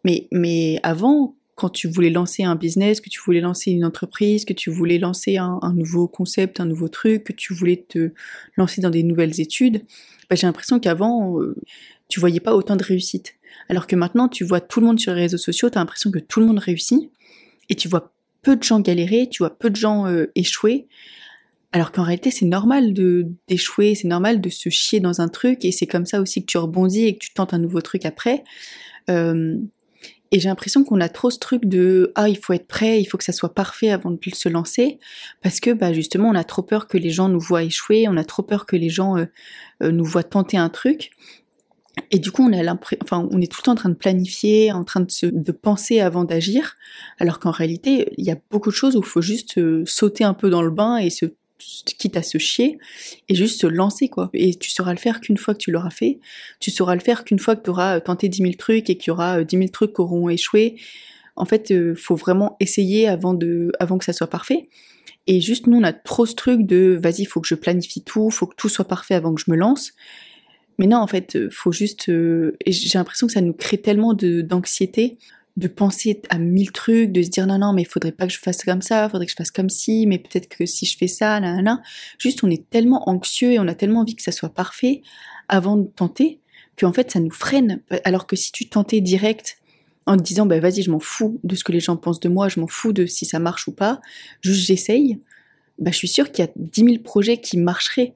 Mais, 0.05 0.27
mais 0.33 0.81
avant, 0.83 1.37
quand 1.55 1.69
tu 1.69 1.89
voulais 1.89 2.11
lancer 2.11 2.43
un 2.43 2.57
business, 2.57 3.01
que 3.01 3.09
tu 3.09 3.21
voulais 3.25 3.41
lancer 3.41 3.71
une 3.71 3.85
entreprise, 3.85 4.45
que 4.45 4.53
tu 4.53 4.71
voulais 4.71 4.99
lancer 4.99 5.37
un, 5.37 5.73
nouveau 5.75 6.09
concept, 6.09 6.59
un 6.59 6.67
nouveau 6.67 6.89
truc, 6.89 7.25
que 7.25 7.33
tu 7.33 7.55
voulais 7.55 7.85
te 7.89 8.11
lancer 8.57 8.81
dans 8.81 8.91
des 8.91 9.05
nouvelles 9.05 9.41
études, 9.41 9.83
bah, 10.29 10.37
j'ai 10.37 10.47
l'impression 10.47 10.81
qu'avant, 10.81 11.41
euh, 11.41 11.55
tu 12.09 12.19
voyais 12.19 12.41
pas 12.41 12.55
autant 12.55 12.77
de 12.77 12.83
réussite. 12.83 13.35
Alors 13.69 13.87
que 13.87 13.95
maintenant, 13.95 14.29
tu 14.29 14.45
vois 14.45 14.61
tout 14.61 14.81
le 14.81 14.87
monde 14.87 14.99
sur 14.99 15.15
les 15.15 15.23
réseaux 15.23 15.39
sociaux, 15.39 15.71
tu 15.71 15.79
as 15.79 15.81
l'impression 15.81 16.11
que 16.11 16.19
tout 16.19 16.41
le 16.41 16.47
monde 16.47 16.59
réussit, 16.59 17.11
et 17.69 17.77
tu 17.77 17.87
vois 17.87 18.13
peu 18.43 18.57
de 18.57 18.63
gens 18.63 18.81
galérer, 18.81 19.29
tu 19.31 19.43
vois 19.43 19.57
peu 19.57 19.71
de 19.71 19.77
gens 19.77 20.07
euh, 20.07 20.27
échouer, 20.35 20.89
alors 21.75 21.91
qu'en 21.91 22.05
réalité, 22.05 22.31
c'est 22.31 22.47
normal 22.47 22.95
de 22.95 23.27
d'échouer, 23.49 23.97
c'est 23.97 24.07
normal 24.07 24.41
de 24.41 24.49
se 24.49 24.69
chier 24.69 25.01
dans 25.01 25.21
un 25.21 25.27
truc, 25.27 25.65
et 25.65 25.73
c'est 25.73 25.89
comme 25.89 26.07
ça 26.07 26.21
aussi 26.21 26.41
que 26.41 26.47
tu 26.47 26.57
rebondis 26.57 27.07
et 27.07 27.15
que 27.15 27.19
tu 27.19 27.35
tentes 27.35 27.53
un 27.53 27.59
nouveau 27.59 27.81
truc 27.81 28.07
après. 28.07 28.45
Euh, 29.11 29.57
et 30.31 30.39
j'ai 30.39 30.49
l'impression 30.49 30.85
qu'on 30.85 31.01
a 31.01 31.09
trop 31.09 31.31
ce 31.31 31.41
truc 31.41 31.65
de 31.65 32.13
ah 32.15 32.29
il 32.29 32.39
faut 32.39 32.53
être 32.53 32.69
prêt, 32.69 33.01
il 33.01 33.07
faut 33.07 33.19
que 33.19 33.25
ça 33.25 33.33
soit 33.33 33.55
parfait 33.55 33.91
avant 33.91 34.13
de 34.13 34.19
se 34.33 34.49
lancer, 34.49 35.01
parce 35.43 35.59
que 35.59 35.73
bah 35.73 35.93
justement 35.93 36.29
on 36.29 36.37
a 36.37 36.45
trop 36.45 36.63
peur 36.63 36.87
que 36.87 36.97
les 36.97 37.11
gens 37.11 37.29
nous 37.29 37.41
voient 37.41 37.65
échouer, 37.65 38.07
on 38.09 38.17
a 38.17 38.25
trop 38.25 38.45
peur 38.45 38.67
que 38.67 38.77
les 38.77 38.89
gens 38.89 39.17
euh, 39.19 39.25
euh, 39.83 39.91
nous 39.91 40.05
voient 40.05 40.23
tenter 40.23 40.57
un 40.57 40.69
truc. 40.69 41.11
Et 42.13 42.19
du 42.21 42.31
coup, 42.31 42.43
on, 42.43 42.53
a 42.53 42.77
enfin, 43.03 43.29
on 43.33 43.41
est 43.41 43.51
tout 43.51 43.61
le 43.63 43.65
temps 43.65 43.73
en 43.73 43.77
train 43.77 43.89
de 43.89 43.95
planifier, 43.95 44.71
en 44.73 44.85
train 44.85 45.01
de, 45.01 45.11
se, 45.11 45.27
de 45.27 45.53
penser 45.53 46.01
avant 46.01 46.25
d'agir, 46.25 46.77
alors 47.19 47.41
qu'en 47.41 47.53
réalité, 47.53 48.13
il 48.17 48.25
y 48.25 48.31
a 48.31 48.37
beaucoup 48.51 48.71
de 48.71 48.75
choses 48.75 48.97
où 48.97 49.01
il 49.01 49.05
faut 49.05 49.23
juste 49.23 49.61
sauter 49.87 50.23
un 50.25 50.35
peu 50.35 50.51
dans 50.51 50.63
le 50.63 50.71
bain 50.71 50.97
et 50.99 51.11
se 51.11 51.27
quitte 51.85 52.17
à 52.17 52.23
se 52.23 52.39
chier, 52.39 52.79
et 53.29 53.35
juste 53.35 53.61
se 53.61 53.67
lancer, 53.67 54.09
quoi. 54.09 54.31
Et 54.35 54.55
tu 54.55 54.71
sauras 54.71 54.93
le 54.93 54.99
faire 54.99 55.21
qu'une 55.21 55.37
fois 55.37 55.55
que 55.55 55.59
tu 55.59 55.71
l'auras 55.71 55.91
fait, 55.91 56.19
tu 56.61 56.71
sauras 56.71 56.95
le 56.95 57.01
faire 57.01 57.25
qu'une 57.25 57.39
fois 57.39 57.57
que 57.57 57.63
tu 57.63 57.71
auras 57.71 58.01
tenté 58.01 58.29
10 58.29 58.43
000 58.43 58.53
trucs 58.55 58.91
et 58.91 58.97
qu'il 58.97 59.09
y 59.09 59.11
aura 59.11 59.45
10 59.45 59.57
000 59.57 59.69
trucs 59.69 59.95
qui 59.95 60.01
auront 60.01 60.29
échoué. 60.29 60.77
En 61.37 61.45
fait, 61.45 61.71
il 61.71 61.95
faut 61.97 62.15
vraiment 62.15 62.57
essayer 62.61 63.09
avant, 63.09 63.35
de, 63.35 63.73
avant 63.81 63.99
que 63.99 64.05
ça 64.05 64.13
soit 64.13 64.29
parfait. 64.29 64.69
Et 65.27 65.41
juste, 65.41 65.67
nous, 65.67 65.79
on 65.79 65.83
a 65.83 65.93
trop 65.93 66.27
ce 66.27 66.35
truc 66.35 66.67
de 66.67 66.99
vas-y, 67.01 67.25
faut 67.25 67.41
que 67.41 67.49
je 67.49 67.55
planifie 67.55 68.03
tout, 68.03 68.31
faut 68.31 68.47
que 68.47 68.55
tout 68.57 68.69
soit 68.69 68.87
parfait 68.87 69.15
avant 69.15 69.35
que 69.35 69.41
je 69.41 69.51
me 69.51 69.57
lance. 69.57 69.93
Mais 70.79 70.87
non, 70.87 70.99
en 70.99 71.07
fait, 71.07 71.37
euh, 71.37 71.49
faut 71.51 71.73
juste. 71.73 72.09
Euh, 72.09 72.57
j'ai 72.67 72.99
l'impression 72.99 73.27
que 73.27 73.33
ça 73.33 73.41
nous 73.41 73.53
crée 73.53 73.79
tellement 73.79 74.13
d'anxiété 74.15 75.19
de, 75.57 75.69
penser 75.69 76.21
à 76.31 76.39
mille 76.39 76.73
trucs, 76.73 77.13
de 77.13 77.23
se 77.23 77.29
dire 77.29 77.47
non, 77.47 77.59
non, 77.59 77.73
mais 77.73 77.83
il 77.83 77.89
faudrait 77.89 78.13
pas 78.13 78.27
que 78.27 78.33
je 78.33 78.39
fasse 78.39 78.65
comme 78.65 78.83
ça, 78.83 79.09
faudrait 79.09 79.27
que 79.27 79.33
je 79.33 79.37
fasse 79.37 79.51
comme 79.51 79.71
ci, 79.71 80.07
mais 80.07 80.19
peut-être 80.19 80.49
que 80.49 80.67
si 80.67 80.87
je 80.87 80.97
fais 80.97 81.07
ça, 81.07 81.41
là, 81.41 81.57
là, 81.57 81.63
là. 81.63 81.83
Juste, 82.19 82.45
on 82.45 82.51
est 82.51 82.69
tellement 82.71 83.09
anxieux 83.09 83.53
et 83.53 83.59
on 83.59 83.69
a 83.69 83.75
tellement 83.75 84.01
envie 84.01 84.17
que 84.17 84.23
ça 84.23 84.33
soit 84.33 84.53
parfait 84.53 85.03
avant 85.49 85.77
de 85.77 85.87
tenter 85.87 86.41
qu'en 86.79 86.93
fait, 86.93 87.11
ça 87.11 87.21
nous 87.21 87.31
freine. 87.31 87.81
Alors 88.05 88.27
que 88.27 88.37
si 88.37 88.53
tu 88.53 88.69
tentais 88.69 89.01
direct 89.01 89.59
en 90.07 90.17
te 90.17 90.23
disant 90.23 90.45
bah 90.45 90.61
vas-y, 90.61 90.83
je 90.83 90.91
m'en 90.91 91.01
fous 91.01 91.41
de 91.45 91.55
ce 91.55 91.65
que 91.65 91.73
les 91.73 91.81
gens 91.81 91.97
pensent 91.97 92.21
de 92.21 92.29
moi, 92.29 92.49
je 92.49 92.61
m'en 92.61 92.67
fous 92.67 92.93
de 92.93 93.07
si 93.07 93.25
ça 93.25 93.39
marche 93.39 93.69
ou 93.69 93.73
pas, 93.73 94.01
juste 94.43 94.67
j'essaye, 94.67 95.19
bah 95.79 95.93
je 95.93 95.97
suis 95.97 96.09
sûre 96.09 96.31
qu'il 96.31 96.45
y 96.45 96.49
a 96.49 96.53
10 96.57 96.85
000 96.85 96.99
projets 96.99 97.39
qui 97.39 97.57
marcheraient 97.57 98.15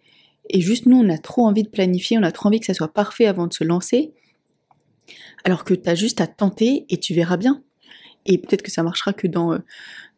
et 0.50 0.60
juste 0.60 0.86
nous, 0.86 0.96
on 0.98 1.08
a 1.08 1.18
trop 1.18 1.46
envie 1.46 1.62
de 1.62 1.68
planifier, 1.68 2.18
on 2.18 2.22
a 2.22 2.32
trop 2.32 2.48
envie 2.48 2.60
que 2.60 2.66
ça 2.66 2.74
soit 2.74 2.92
parfait 2.92 3.26
avant 3.26 3.46
de 3.46 3.52
se 3.52 3.64
lancer. 3.64 4.12
Alors 5.44 5.64
que 5.64 5.74
tu 5.74 5.88
as 5.88 5.94
juste 5.94 6.20
à 6.20 6.26
tenter 6.26 6.86
et 6.88 6.98
tu 6.98 7.14
verras 7.14 7.36
bien 7.36 7.62
et 8.26 8.38
peut-être 8.38 8.62
que 8.62 8.70
ça 8.70 8.82
marchera 8.82 9.12
que 9.12 9.26
dans 9.26 9.54
euh, 9.54 9.58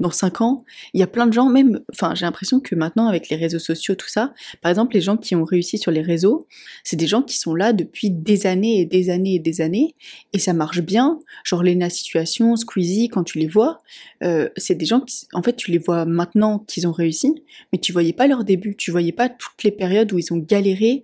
dans 0.00 0.10
cinq 0.10 0.40
ans. 0.40 0.64
Il 0.94 1.00
y 1.00 1.02
a 1.02 1.06
plein 1.06 1.26
de 1.26 1.32
gens, 1.32 1.48
même, 1.48 1.80
enfin, 1.92 2.14
j'ai 2.14 2.24
l'impression 2.24 2.58
que 2.58 2.74
maintenant 2.74 3.06
avec 3.06 3.28
les 3.28 3.36
réseaux 3.36 3.58
sociaux, 3.58 3.94
tout 3.94 4.08
ça, 4.08 4.32
par 4.62 4.70
exemple, 4.70 4.94
les 4.94 5.00
gens 5.00 5.16
qui 5.16 5.36
ont 5.36 5.44
réussi 5.44 5.78
sur 5.78 5.90
les 5.90 6.00
réseaux, 6.00 6.48
c'est 6.82 6.96
des 6.96 7.06
gens 7.06 7.22
qui 7.22 7.38
sont 7.38 7.54
là 7.54 7.72
depuis 7.72 8.10
des 8.10 8.46
années 8.46 8.80
et 8.80 8.86
des 8.86 9.10
années 9.10 9.34
et 9.34 9.38
des 9.38 9.60
années, 9.60 9.94
et 10.32 10.38
ça 10.38 10.54
marche 10.54 10.80
bien. 10.80 11.20
Genre 11.44 11.62
Lena 11.62 11.90
Situation, 11.90 12.56
Squeezie, 12.56 13.08
quand 13.08 13.24
tu 13.24 13.38
les 13.38 13.46
vois, 13.46 13.78
euh, 14.24 14.48
c'est 14.56 14.74
des 14.74 14.86
gens 14.86 15.00
qui, 15.02 15.26
en 15.34 15.42
fait, 15.42 15.54
tu 15.54 15.70
les 15.70 15.78
vois 15.78 16.06
maintenant 16.06 16.58
qu'ils 16.58 16.88
ont 16.88 16.92
réussi, 16.92 17.34
mais 17.72 17.78
tu 17.78 17.92
voyais 17.92 18.14
pas 18.14 18.26
leur 18.26 18.44
début, 18.44 18.74
tu 18.74 18.90
voyais 18.90 19.12
pas 19.12 19.28
toutes 19.28 19.62
les 19.62 19.70
périodes 19.70 20.12
où 20.12 20.18
ils 20.18 20.32
ont 20.32 20.38
galéré, 20.38 21.02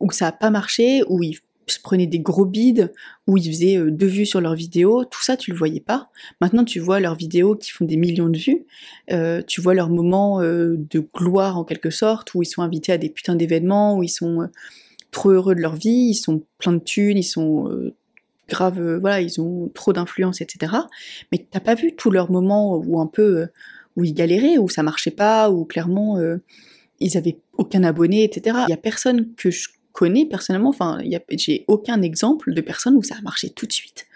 où 0.00 0.10
ça 0.10 0.28
a 0.28 0.32
pas 0.32 0.50
marché, 0.50 1.02
où 1.08 1.22
ils 1.22 1.38
se 1.72 1.80
prenaient 1.80 2.06
des 2.06 2.20
gros 2.20 2.44
bides, 2.44 2.92
où 3.26 3.36
ils 3.36 3.48
faisaient 3.48 3.76
euh, 3.76 3.90
deux 3.90 4.06
vues 4.06 4.26
sur 4.26 4.40
leurs 4.40 4.54
vidéos, 4.54 5.04
tout 5.04 5.22
ça 5.22 5.36
tu 5.36 5.50
le 5.50 5.56
voyais 5.56 5.80
pas. 5.80 6.10
Maintenant 6.40 6.64
tu 6.64 6.80
vois 6.80 7.00
leurs 7.00 7.14
vidéos 7.14 7.56
qui 7.56 7.70
font 7.70 7.84
des 7.84 7.96
millions 7.96 8.28
de 8.28 8.38
vues, 8.38 8.64
euh, 9.12 9.42
tu 9.46 9.60
vois 9.60 9.74
leurs 9.74 9.90
moments 9.90 10.40
euh, 10.40 10.76
de 10.78 11.00
gloire 11.00 11.58
en 11.58 11.64
quelque 11.64 11.90
sorte, 11.90 12.34
où 12.34 12.42
ils 12.42 12.46
sont 12.46 12.62
invités 12.62 12.92
à 12.92 12.98
des 12.98 13.08
putains 13.08 13.36
d'événements, 13.36 13.96
où 13.96 14.02
ils 14.02 14.08
sont 14.08 14.48
trop 15.10 15.30
heureux 15.30 15.54
de 15.54 15.60
leur 15.60 15.74
vie, 15.74 16.10
ils 16.10 16.14
sont 16.14 16.42
pleins 16.58 16.72
de 16.72 16.78
thunes, 16.78 17.18
ils 17.18 17.24
sont 17.24 17.68
graves, 18.48 18.98
voilà, 18.98 19.20
ils 19.20 19.40
ont 19.40 19.68
trop 19.74 19.92
d'influence, 19.92 20.40
etc. 20.40 20.72
Mais 21.32 21.46
t'as 21.50 21.60
pas 21.60 21.74
vu 21.74 21.94
tous 21.96 22.10
leurs 22.10 22.30
moments 22.30 22.76
où 22.76 23.00
un 23.00 23.06
peu 23.06 23.48
où 23.96 24.04
ils 24.04 24.14
galéraient, 24.14 24.58
où 24.58 24.68
ça 24.68 24.84
marchait 24.84 25.10
pas, 25.10 25.50
où 25.50 25.64
clairement 25.64 26.16
ils 27.00 27.16
avaient 27.16 27.38
aucun 27.54 27.82
abonné, 27.82 28.22
etc. 28.22 28.58
Il 28.68 28.70
y 28.70 28.74
a 28.74 28.76
personne 28.76 29.34
que 29.34 29.50
je 29.50 29.68
connais 29.92 30.26
personnellement, 30.26 30.70
enfin, 30.70 30.98
j'ai 31.30 31.64
aucun 31.68 32.02
exemple 32.02 32.54
de 32.54 32.60
personne 32.60 32.94
où 32.96 33.02
ça 33.02 33.16
a 33.18 33.22
marché 33.22 33.50
tout 33.50 33.66
de 33.66 33.72
suite. 33.72 34.06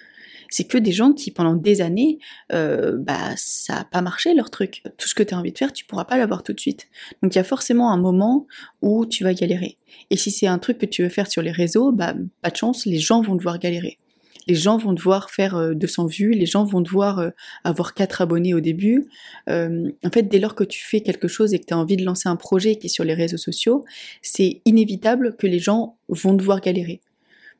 C'est 0.50 0.64
que 0.64 0.78
des 0.78 0.92
gens 0.92 1.12
qui, 1.12 1.30
pendant 1.30 1.54
des 1.54 1.80
années, 1.80 2.18
euh, 2.52 2.96
bah, 2.96 3.32
ça 3.36 3.74
n'a 3.74 3.84
pas 3.84 4.02
marché 4.02 4.34
leur 4.34 4.50
truc. 4.50 4.82
Tout 4.98 5.08
ce 5.08 5.14
que 5.14 5.22
tu 5.22 5.34
as 5.34 5.38
envie 5.38 5.52
de 5.52 5.58
faire, 5.58 5.72
tu 5.72 5.84
pourras 5.84 6.04
pas 6.04 6.16
l'avoir 6.16 6.42
tout 6.42 6.52
de 6.52 6.60
suite. 6.60 6.86
Donc 7.22 7.34
il 7.34 7.38
y 7.38 7.40
a 7.40 7.44
forcément 7.44 7.90
un 7.90 7.96
moment 7.96 8.46
où 8.80 9.04
tu 9.04 9.24
vas 9.24 9.34
galérer. 9.34 9.78
Et 10.10 10.16
si 10.16 10.30
c'est 10.30 10.46
un 10.46 10.58
truc 10.58 10.78
que 10.78 10.86
tu 10.86 11.02
veux 11.02 11.08
faire 11.08 11.30
sur 11.30 11.42
les 11.42 11.50
réseaux, 11.50 11.90
bah, 11.90 12.14
pas 12.40 12.50
de 12.50 12.56
chance, 12.56 12.86
les 12.86 12.98
gens 12.98 13.20
vont 13.20 13.34
devoir 13.34 13.58
galérer 13.58 13.98
les 14.46 14.54
gens 14.54 14.76
vont 14.76 14.92
devoir 14.92 15.30
faire 15.30 15.74
200 15.74 16.04
euh, 16.04 16.08
vues, 16.08 16.30
les 16.32 16.46
gens 16.46 16.64
vont 16.64 16.80
devoir 16.80 17.18
euh, 17.18 17.30
avoir 17.64 17.94
4 17.94 18.22
abonnés 18.22 18.54
au 18.54 18.60
début. 18.60 19.06
Euh, 19.48 19.90
en 20.04 20.10
fait, 20.10 20.24
dès 20.24 20.38
lors 20.38 20.54
que 20.54 20.64
tu 20.64 20.84
fais 20.84 21.00
quelque 21.00 21.28
chose 21.28 21.54
et 21.54 21.58
que 21.58 21.66
tu 21.66 21.74
as 21.74 21.78
envie 21.78 21.96
de 21.96 22.04
lancer 22.04 22.28
un 22.28 22.36
projet 22.36 22.76
qui 22.76 22.86
est 22.86 22.90
sur 22.90 23.04
les 23.04 23.14
réseaux 23.14 23.36
sociaux, 23.36 23.84
c'est 24.22 24.60
inévitable 24.64 25.36
que 25.36 25.46
les 25.46 25.58
gens 25.58 25.96
vont 26.08 26.34
devoir 26.34 26.60
galérer. 26.60 27.00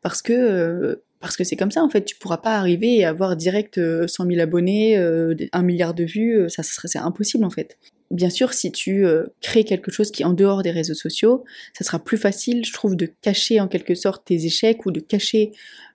Parce 0.03 0.21
que 0.21 1.01
c'est 1.43 1.57
comme 1.57 1.71
ça 1.71 1.83
en 1.83 1.89
fait, 1.89 2.05
tu 2.05 2.17
pourras 2.17 2.37
pas 2.37 2.59
arriver 2.59 2.97
et 2.97 3.05
avoir 3.07 3.37
direct 3.37 3.81
100 4.07 4.27
000 4.27 4.41
abonnés, 4.41 4.99
un 4.99 5.63
milliard 5.63 5.95
de 5.95 6.05
vues, 6.05 6.51
ça 6.51 6.63
c'est 6.63 6.99
impossible 6.99 7.45
en 7.45 7.51
fait. 7.51 7.79
Bien 8.11 8.29
sûr, 8.29 8.53
si 8.53 8.71
tu 8.71 9.07
crées 9.41 9.65
quelque 9.65 9.91
chose 9.91 10.11
qui 10.11 10.23
est 10.23 10.27
en 10.27 10.35
dehors 10.35 10.63
des 10.63 10.71
réseaux 10.71 10.95
sociaux, 10.95 11.45
ça 11.73 11.85
sera 11.85 11.99
plus 11.99 12.19
facile, 12.19 12.67
je 12.67 12.73
trouve, 12.75 12.97
de 12.97 13.07
cacher 13.07 13.61
en 13.61 13.69
quelque 13.69 13.95
sorte 13.95 14.27
tes 14.27 14.45
échecs 14.45 14.85
ou 14.85 14.91
de 14.91 15.01
cacher 15.01 15.53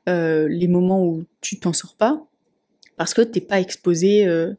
euh, 0.09 0.47
les 0.49 0.67
moments 0.67 1.05
où 1.05 1.23
tu 1.41 1.59
t'en 1.59 1.73
sors 1.73 1.95
pas, 1.95 2.25
parce 2.97 3.13
que 3.13 3.21
t'es 3.21 3.41
pas 3.41 3.59
exposé, 3.59 4.25
euh, 4.27 4.53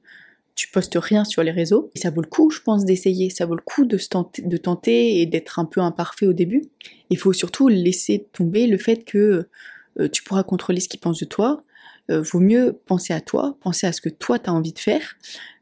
tu 0.54 0.69
postes 0.69 0.97
rien 0.97 1.25
sur 1.25 1.42
les 1.42 1.50
réseaux. 1.50 1.90
Et 1.95 1.99
ça 1.99 2.11
vaut 2.11 2.23
le 2.23 2.28
coup, 2.28 2.50
je 2.50 2.61
pense, 2.61 2.85
d'essayer. 2.85 3.30
Ça 3.30 3.47
vaut 3.47 3.57
le 3.57 3.62
coup 3.62 3.85
de, 3.85 3.99
tenter, 4.57 5.21
et 5.21 5.26
d'être 5.26 5.59
un 5.59 5.64
peu 5.64 5.80
imparfait 5.80 6.26
au 6.26 6.33
début. 6.33 6.62
Il 7.11 7.19
faut 7.19 7.33
surtout 7.33 7.69
laisser 7.69 8.28
tomber 8.33 8.66
le 8.66 8.78
fait 8.78 9.04
que 9.04 9.49
euh, 9.99 10.09
tu 10.09 10.23
pourras 10.23 10.45
contrôler 10.45 10.80
ce 10.80 10.88
qu'ils 10.88 11.00
pensent 11.00 11.21
de 11.21 11.26
toi. 11.26 11.64
vaut 12.09 12.40
mieux 12.40 12.78
penser 12.87 13.12
à 13.12 13.21
toi, 13.21 13.57
penser 13.61 13.87
à 13.87 13.92
ce 13.92 14.00
que 14.00 14.09
toi 14.09 14.38
tu 14.38 14.50
as 14.50 14.52
envie 14.52 14.73
de 14.73 14.78
faire, 14.80 15.16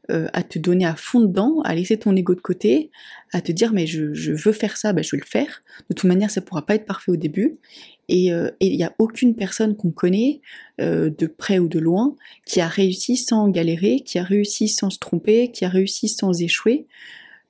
à 0.09 0.41
te 0.41 0.57
donner 0.57 0.87
à 0.87 0.95
fond 0.95 1.19
dedans, 1.19 1.61
à 1.63 1.75
laisser 1.75 1.97
ton 1.97 2.15
ego 2.15 2.33
de 2.33 2.41
côté, 2.41 2.89
à 3.31 3.41
te 3.41 3.51
dire 3.51 3.71
mais 3.71 3.85
je, 3.85 4.31
veux 4.31 4.51
faire 4.51 4.75
ça, 4.75 4.91
ben 4.91 5.03
je 5.03 5.15
vais 5.15 5.21
le 5.21 5.27
faire. 5.27 5.61
De 5.89 5.93
toute 5.93 6.09
manière, 6.09 6.31
ça 6.31 6.41
pourra 6.41 6.65
pas 6.65 6.73
être 6.73 6.87
parfait 6.87 7.11
au 7.11 7.17
début. 7.17 7.59
Euh, 8.11 8.51
et 8.59 8.67
il 8.67 8.77
n'y 8.77 8.83
a 8.83 8.93
aucune 8.99 9.35
personne 9.35 9.75
qu'on 9.75 9.91
connaît, 9.91 10.41
euh, 10.81 11.09
de 11.09 11.27
près 11.27 11.59
ou 11.59 11.67
de 11.67 11.79
loin, 11.79 12.15
qui 12.45 12.61
a 12.61 12.67
réussi 12.67 13.17
sans 13.17 13.47
galérer, 13.49 14.01
qui 14.01 14.19
a 14.19 14.23
réussi 14.23 14.67
sans 14.67 14.89
se 14.89 14.99
tromper, 14.99 15.51
qui 15.51 15.65
a 15.65 15.69
réussi 15.69 16.07
sans 16.07 16.41
échouer. 16.41 16.87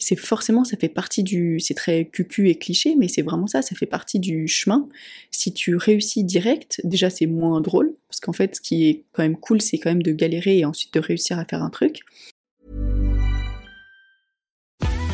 C'est 0.01 0.15
forcément, 0.15 0.63
ça 0.63 0.77
fait 0.77 0.89
partie 0.89 1.23
du, 1.23 1.59
c'est 1.59 1.73
très 1.73 2.05
cucu 2.05 2.49
et 2.49 2.55
cliché, 2.55 2.95
mais 2.95 3.09
c'est 3.09 3.21
vraiment 3.21 3.47
ça, 3.47 3.61
ça 3.61 3.75
fait 3.75 3.85
partie 3.85 4.19
du 4.19 4.47
chemin. 4.47 4.87
Si 5.29 5.53
tu 5.53 5.75
réussis 5.75 6.23
direct, 6.23 6.79
déjà 6.85 7.09
c'est 7.09 7.25
moins 7.25 7.59
drôle, 7.59 7.93
parce 8.07 8.21
qu'en 8.21 8.31
fait, 8.31 8.55
ce 8.55 8.61
qui 8.61 8.87
est 8.87 9.03
quand 9.11 9.23
même 9.23 9.37
cool, 9.37 9.61
c'est 9.61 9.77
quand 9.77 9.89
même 9.89 10.03
de 10.03 10.13
galérer 10.13 10.59
et 10.59 10.65
ensuite 10.65 10.93
de 10.93 11.01
réussir 11.01 11.37
à 11.37 11.45
faire 11.45 11.63
un 11.63 11.69
truc. 11.69 11.99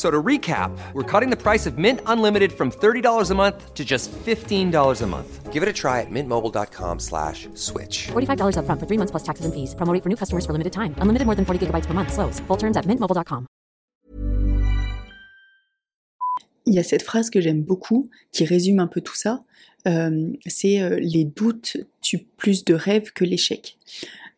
So 0.00 0.10
to 0.10 0.22
recap, 0.22 0.70
we're 0.94 1.02
cutting 1.02 1.28
the 1.28 1.36
price 1.36 1.66
of 1.66 1.76
Mint 1.76 2.00
Unlimited 2.06 2.54
from 2.54 2.70
$30 2.70 3.30
a 3.30 3.34
month 3.34 3.74
to 3.74 3.84
just 3.84 4.10
$15 4.10 5.02
a 5.02 5.06
month. 5.06 5.52
Give 5.52 5.62
it 5.62 5.68
a 5.68 5.74
try 5.74 6.00
at 6.00 6.10
mintmobile.com 6.10 6.98
slash 6.98 7.50
switch. 7.52 8.08
$45 8.08 8.56
up 8.56 8.64
front 8.64 8.80
for 8.80 8.86
three 8.86 8.96
months 8.96 9.10
plus 9.10 9.24
taxes 9.24 9.44
and 9.44 9.52
fees. 9.52 9.74
Promo 9.74 9.92
for 10.02 10.08
new 10.08 10.16
customers 10.16 10.46
for 10.46 10.52
limited 10.52 10.72
time. 10.72 10.94
Unlimited 11.02 11.26
more 11.26 11.34
than 11.34 11.44
40 11.44 11.66
gigabytes 11.66 11.86
per 11.86 11.92
month. 11.92 12.14
Slows. 12.14 12.40
Full 12.48 12.56
terms 12.56 12.78
at 12.78 12.86
mintmobile.com. 12.86 13.46
Il 16.64 16.74
y 16.74 16.78
a 16.78 16.82
cette 16.82 17.02
phrase 17.02 17.28
que 17.28 17.42
j'aime 17.42 17.62
beaucoup 17.62 18.08
qui 18.32 18.46
résume 18.46 18.78
un 18.78 18.86
peu 18.86 19.02
tout 19.02 19.16
ça. 19.16 19.44
Euh, 19.86 20.32
c'est 20.46 20.80
euh, 20.80 20.98
les 20.98 21.24
doutes 21.24 21.76
tuent 22.00 22.26
plus 22.38 22.64
de 22.64 22.72
rêves 22.72 23.12
que 23.12 23.24
l'échec. 23.24 23.76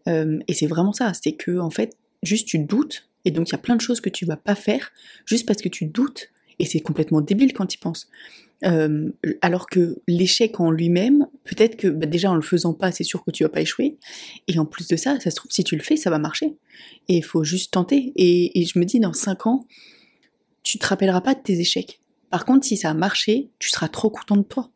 Euh, 0.08 0.40
et 0.48 0.54
c'est 0.54 0.66
vraiment 0.66 0.92
ça. 0.92 1.12
C'est 1.14 1.34
que, 1.34 1.60
en 1.60 1.70
fait, 1.70 1.96
juste 2.24 2.48
tu 2.48 2.58
doutes 2.58 3.11
et 3.24 3.30
donc 3.30 3.48
il 3.48 3.52
y 3.52 3.54
a 3.54 3.58
plein 3.58 3.76
de 3.76 3.80
choses 3.80 4.00
que 4.00 4.10
tu 4.10 4.24
vas 4.24 4.36
pas 4.36 4.54
faire 4.54 4.92
juste 5.26 5.46
parce 5.46 5.60
que 5.62 5.68
tu 5.68 5.86
doutes. 5.86 6.30
Et 6.58 6.66
c'est 6.66 6.80
complètement 6.80 7.20
débile 7.20 7.52
quand 7.54 7.66
tu 7.66 7.78
penses. 7.78 8.08
Euh, 8.64 9.10
alors 9.40 9.66
que 9.66 10.00
l'échec 10.06 10.60
en 10.60 10.70
lui-même, 10.70 11.26
peut-être 11.44 11.76
que 11.76 11.88
bah, 11.88 12.06
déjà 12.06 12.30
en 12.30 12.36
le 12.36 12.42
faisant 12.42 12.74
pas, 12.74 12.92
c'est 12.92 13.04
sûr 13.04 13.24
que 13.24 13.30
tu 13.30 13.42
vas 13.42 13.48
pas 13.48 13.60
échouer. 13.60 13.98
Et 14.48 14.58
en 14.58 14.66
plus 14.66 14.86
de 14.86 14.96
ça, 14.96 15.18
ça 15.18 15.30
se 15.30 15.36
trouve, 15.36 15.50
si 15.50 15.64
tu 15.64 15.74
le 15.74 15.82
fais, 15.82 15.96
ça 15.96 16.10
va 16.10 16.18
marcher. 16.18 16.54
Et 17.08 17.16
il 17.16 17.24
faut 17.24 17.42
juste 17.42 17.72
tenter. 17.72 18.12
Et, 18.16 18.64
je 18.64 18.78
me 18.78 18.84
dis, 18.84 19.00
dans 19.00 19.12
5 19.12 19.46
ans, 19.46 19.66
tu 20.62 20.78
te 20.78 20.86
rappelleras 20.86 21.20
pas 21.20 21.34
de 21.34 21.40
tes 21.40 21.58
échecs. 21.58 22.00
Par 22.30 22.44
contre, 22.44 22.64
si 22.64 22.76
ça 22.76 22.90
a 22.90 22.94
marché, 22.94 23.50
tu 23.58 23.68
seras 23.68 23.88
trop 23.88 24.10
content 24.10 24.36
de 24.36 24.42
toi. 24.42 24.70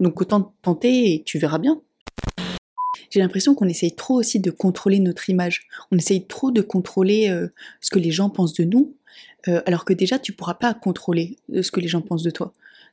Donc 0.00 0.20
autant 0.20 0.54
tenter 0.62 1.12
et 1.12 1.22
tu 1.24 1.38
verras 1.38 1.58
bien. 1.58 1.82
J'ai 3.10 3.20
l'impression 3.20 3.54
qu'on 3.54 3.68
essaye 3.68 3.92
trop 3.92 4.14
aussi 4.14 4.40
de 4.40 4.50
contrôler 4.50 5.00
notre 5.00 5.28
image. 5.28 5.66
On 5.90 5.98
essaye 5.98 6.24
trop 6.24 6.50
de 6.50 6.62
contrôler 6.62 7.28
euh, 7.28 7.48
ce 7.80 7.90
que 7.90 7.98
les 7.98 8.12
gens 8.12 8.30
pensent 8.30 8.54
de 8.54 8.64
nous, 8.64 8.94
euh, 9.48 9.60
alors 9.66 9.84
que 9.84 9.92
déjà 9.92 10.18
tu 10.18 10.32
pourras 10.32 10.54
pas 10.54 10.74
contrôler 10.74 11.36
euh, 11.52 11.62
ce 11.62 11.70
que 11.70 11.80
les 11.80 11.88
gens 11.88 12.00
pensent 12.00 12.22
de 12.22 12.30
toi. 12.30 12.52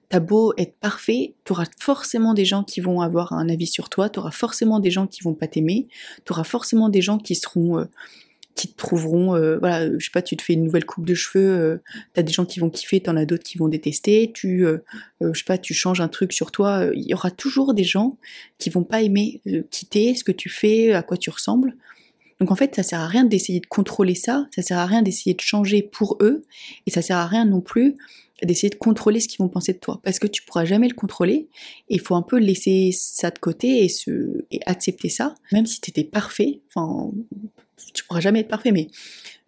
T'as 0.10 0.20
beau 0.20 0.54
être 0.58 0.76
parfait, 0.80 1.34
tu 1.44 1.52
auras 1.52 1.66
forcément 1.80 2.34
des 2.34 2.46
gens 2.46 2.64
qui 2.64 2.80
vont 2.80 3.02
avoir 3.02 3.34
un 3.34 3.50
avis 3.50 3.68
sur 3.68 3.90
toi, 3.90 4.10
tu 4.10 4.20
auras 4.20 4.32
forcément 4.32 4.80
des 4.80 4.90
gens 4.90 5.06
qui 5.06 5.22
vont 5.22 5.34
pas 5.34 5.48
t'aimer, 5.48 5.88
tu 6.26 6.32
auras 6.32 6.46
forcément 6.46 6.90
des 6.90 7.02
gens 7.02 7.18
qui 7.18 7.36
seront 7.36 7.86
qui 8.58 8.68
te 8.68 8.76
trouveront, 8.76 9.36
euh, 9.36 9.60
voilà, 9.60 9.88
je 9.98 10.04
sais 10.04 10.12
pas, 10.12 10.24
tu 10.24 10.36
te 10.36 10.42
fais 10.42 10.54
une 10.54 10.64
nouvelle 10.64 10.86
coupe 10.86 11.06
de 11.06 11.14
cheveux, 11.14 11.48
euh, 11.48 11.78
t'as 12.14 12.24
des 12.24 12.34
gens 12.34 12.44
qui 12.44 12.60
vont 12.60 12.72
kiffer, 12.72 13.00
t'en 13.00 13.16
as 13.16 13.26
d'autres 13.26 13.44
qui 13.44 13.60
vont 13.60 13.68
détester, 13.68 14.32
tu, 14.34 14.66
euh, 14.66 14.80
je 15.22 15.38
sais 15.38 15.46
pas, 15.46 15.60
tu 15.60 15.76
changes 15.76 16.02
un 16.02 16.08
truc 16.08 16.34
sur 16.34 16.52
toi, 16.52 16.90
il 16.94 17.04
y 17.04 17.14
aura 17.14 17.30
toujours 17.30 17.76
des 17.76 17.84
gens 17.84 18.18
qui 18.58 18.72
vont 18.72 18.84
pas 18.84 19.04
aimer 19.04 19.42
quitter 19.70 20.16
ce 20.16 20.24
que 20.24 20.32
tu 20.32 20.50
fais, 20.50 20.92
à 20.94 21.04
quoi 21.04 21.18
tu 21.18 21.30
ressembles. 21.30 21.76
Donc 22.40 22.52
en 22.52 22.56
fait, 22.56 22.76
ça 22.76 22.84
sert 22.84 23.00
à 23.00 23.08
rien 23.08 23.24
d'essayer 23.24 23.60
de 23.60 23.68
contrôler 23.68 24.16
ça, 24.16 24.48
ça 24.54 24.64
sert 24.64 24.80
à 24.80 24.88
rien 24.88 25.04
d'essayer 25.04 25.36
de 25.36 25.42
changer 25.42 25.84
pour 25.84 26.18
eux, 26.22 26.42
et 26.88 26.92
ça 26.92 27.04
sert 27.04 27.18
à 27.18 27.28
rien 27.28 27.46
non 27.46 27.62
plus 27.62 27.96
d'essayer 28.42 28.70
de 28.70 28.76
contrôler 28.76 29.20
ce 29.20 29.28
qu'ils 29.28 29.40
vont 29.40 29.50
penser 29.50 29.74
de 29.74 29.80
toi, 29.80 30.00
parce 30.04 30.18
que 30.18 30.28
tu 30.28 30.42
pourras 30.42 30.66
jamais 30.66 30.88
le 30.88 30.96
contrôler, 30.96 31.48
et 31.90 31.96
il 31.96 32.02
faut 32.02 32.16
un 32.16 32.24
peu 32.24 32.38
laisser 32.38 32.90
ça 32.92 33.30
de 33.30 33.38
côté 33.38 33.86
et, 33.86 33.92
et 34.52 34.60
accepter 34.66 35.10
ça, 35.10 35.36
même 35.52 35.68
si 35.68 35.80
t'étais 35.80 36.04
parfait, 36.04 36.62
enfin 36.74 37.12
tu 37.93 38.03
pourras 38.03 38.19
jamais 38.19 38.41
être 38.41 38.48
parfait, 38.48 38.72
mais 38.72 38.88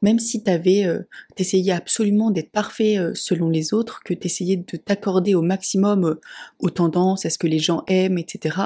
même 0.01 0.19
si 0.19 0.43
t'avais, 0.43 0.85
euh, 0.85 1.01
t'essayais 1.35 1.73
absolument 1.73 2.31
d'être 2.31 2.51
parfait 2.51 2.97
euh, 2.97 3.11
selon 3.15 3.49
les 3.49 3.73
autres, 3.73 4.01
que 4.03 4.13
t'essayais 4.13 4.55
de 4.55 4.77
t'accorder 4.77 5.35
au 5.35 5.41
maximum 5.41 6.05
euh, 6.05 6.21
aux 6.59 6.69
tendances, 6.69 7.25
à 7.25 7.29
ce 7.29 7.37
que 7.37 7.47
les 7.47 7.59
gens 7.59 7.83
aiment, 7.87 8.17
etc. 8.17 8.57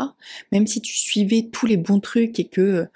Même 0.51 0.67
si 0.67 0.82
tu 0.82 0.96
suivais 0.96 1.50
tous 1.51 1.65
les 1.65 1.77
bons 1.77 2.00
trucs 2.00 2.39
et 2.39 2.46
que 2.46 2.88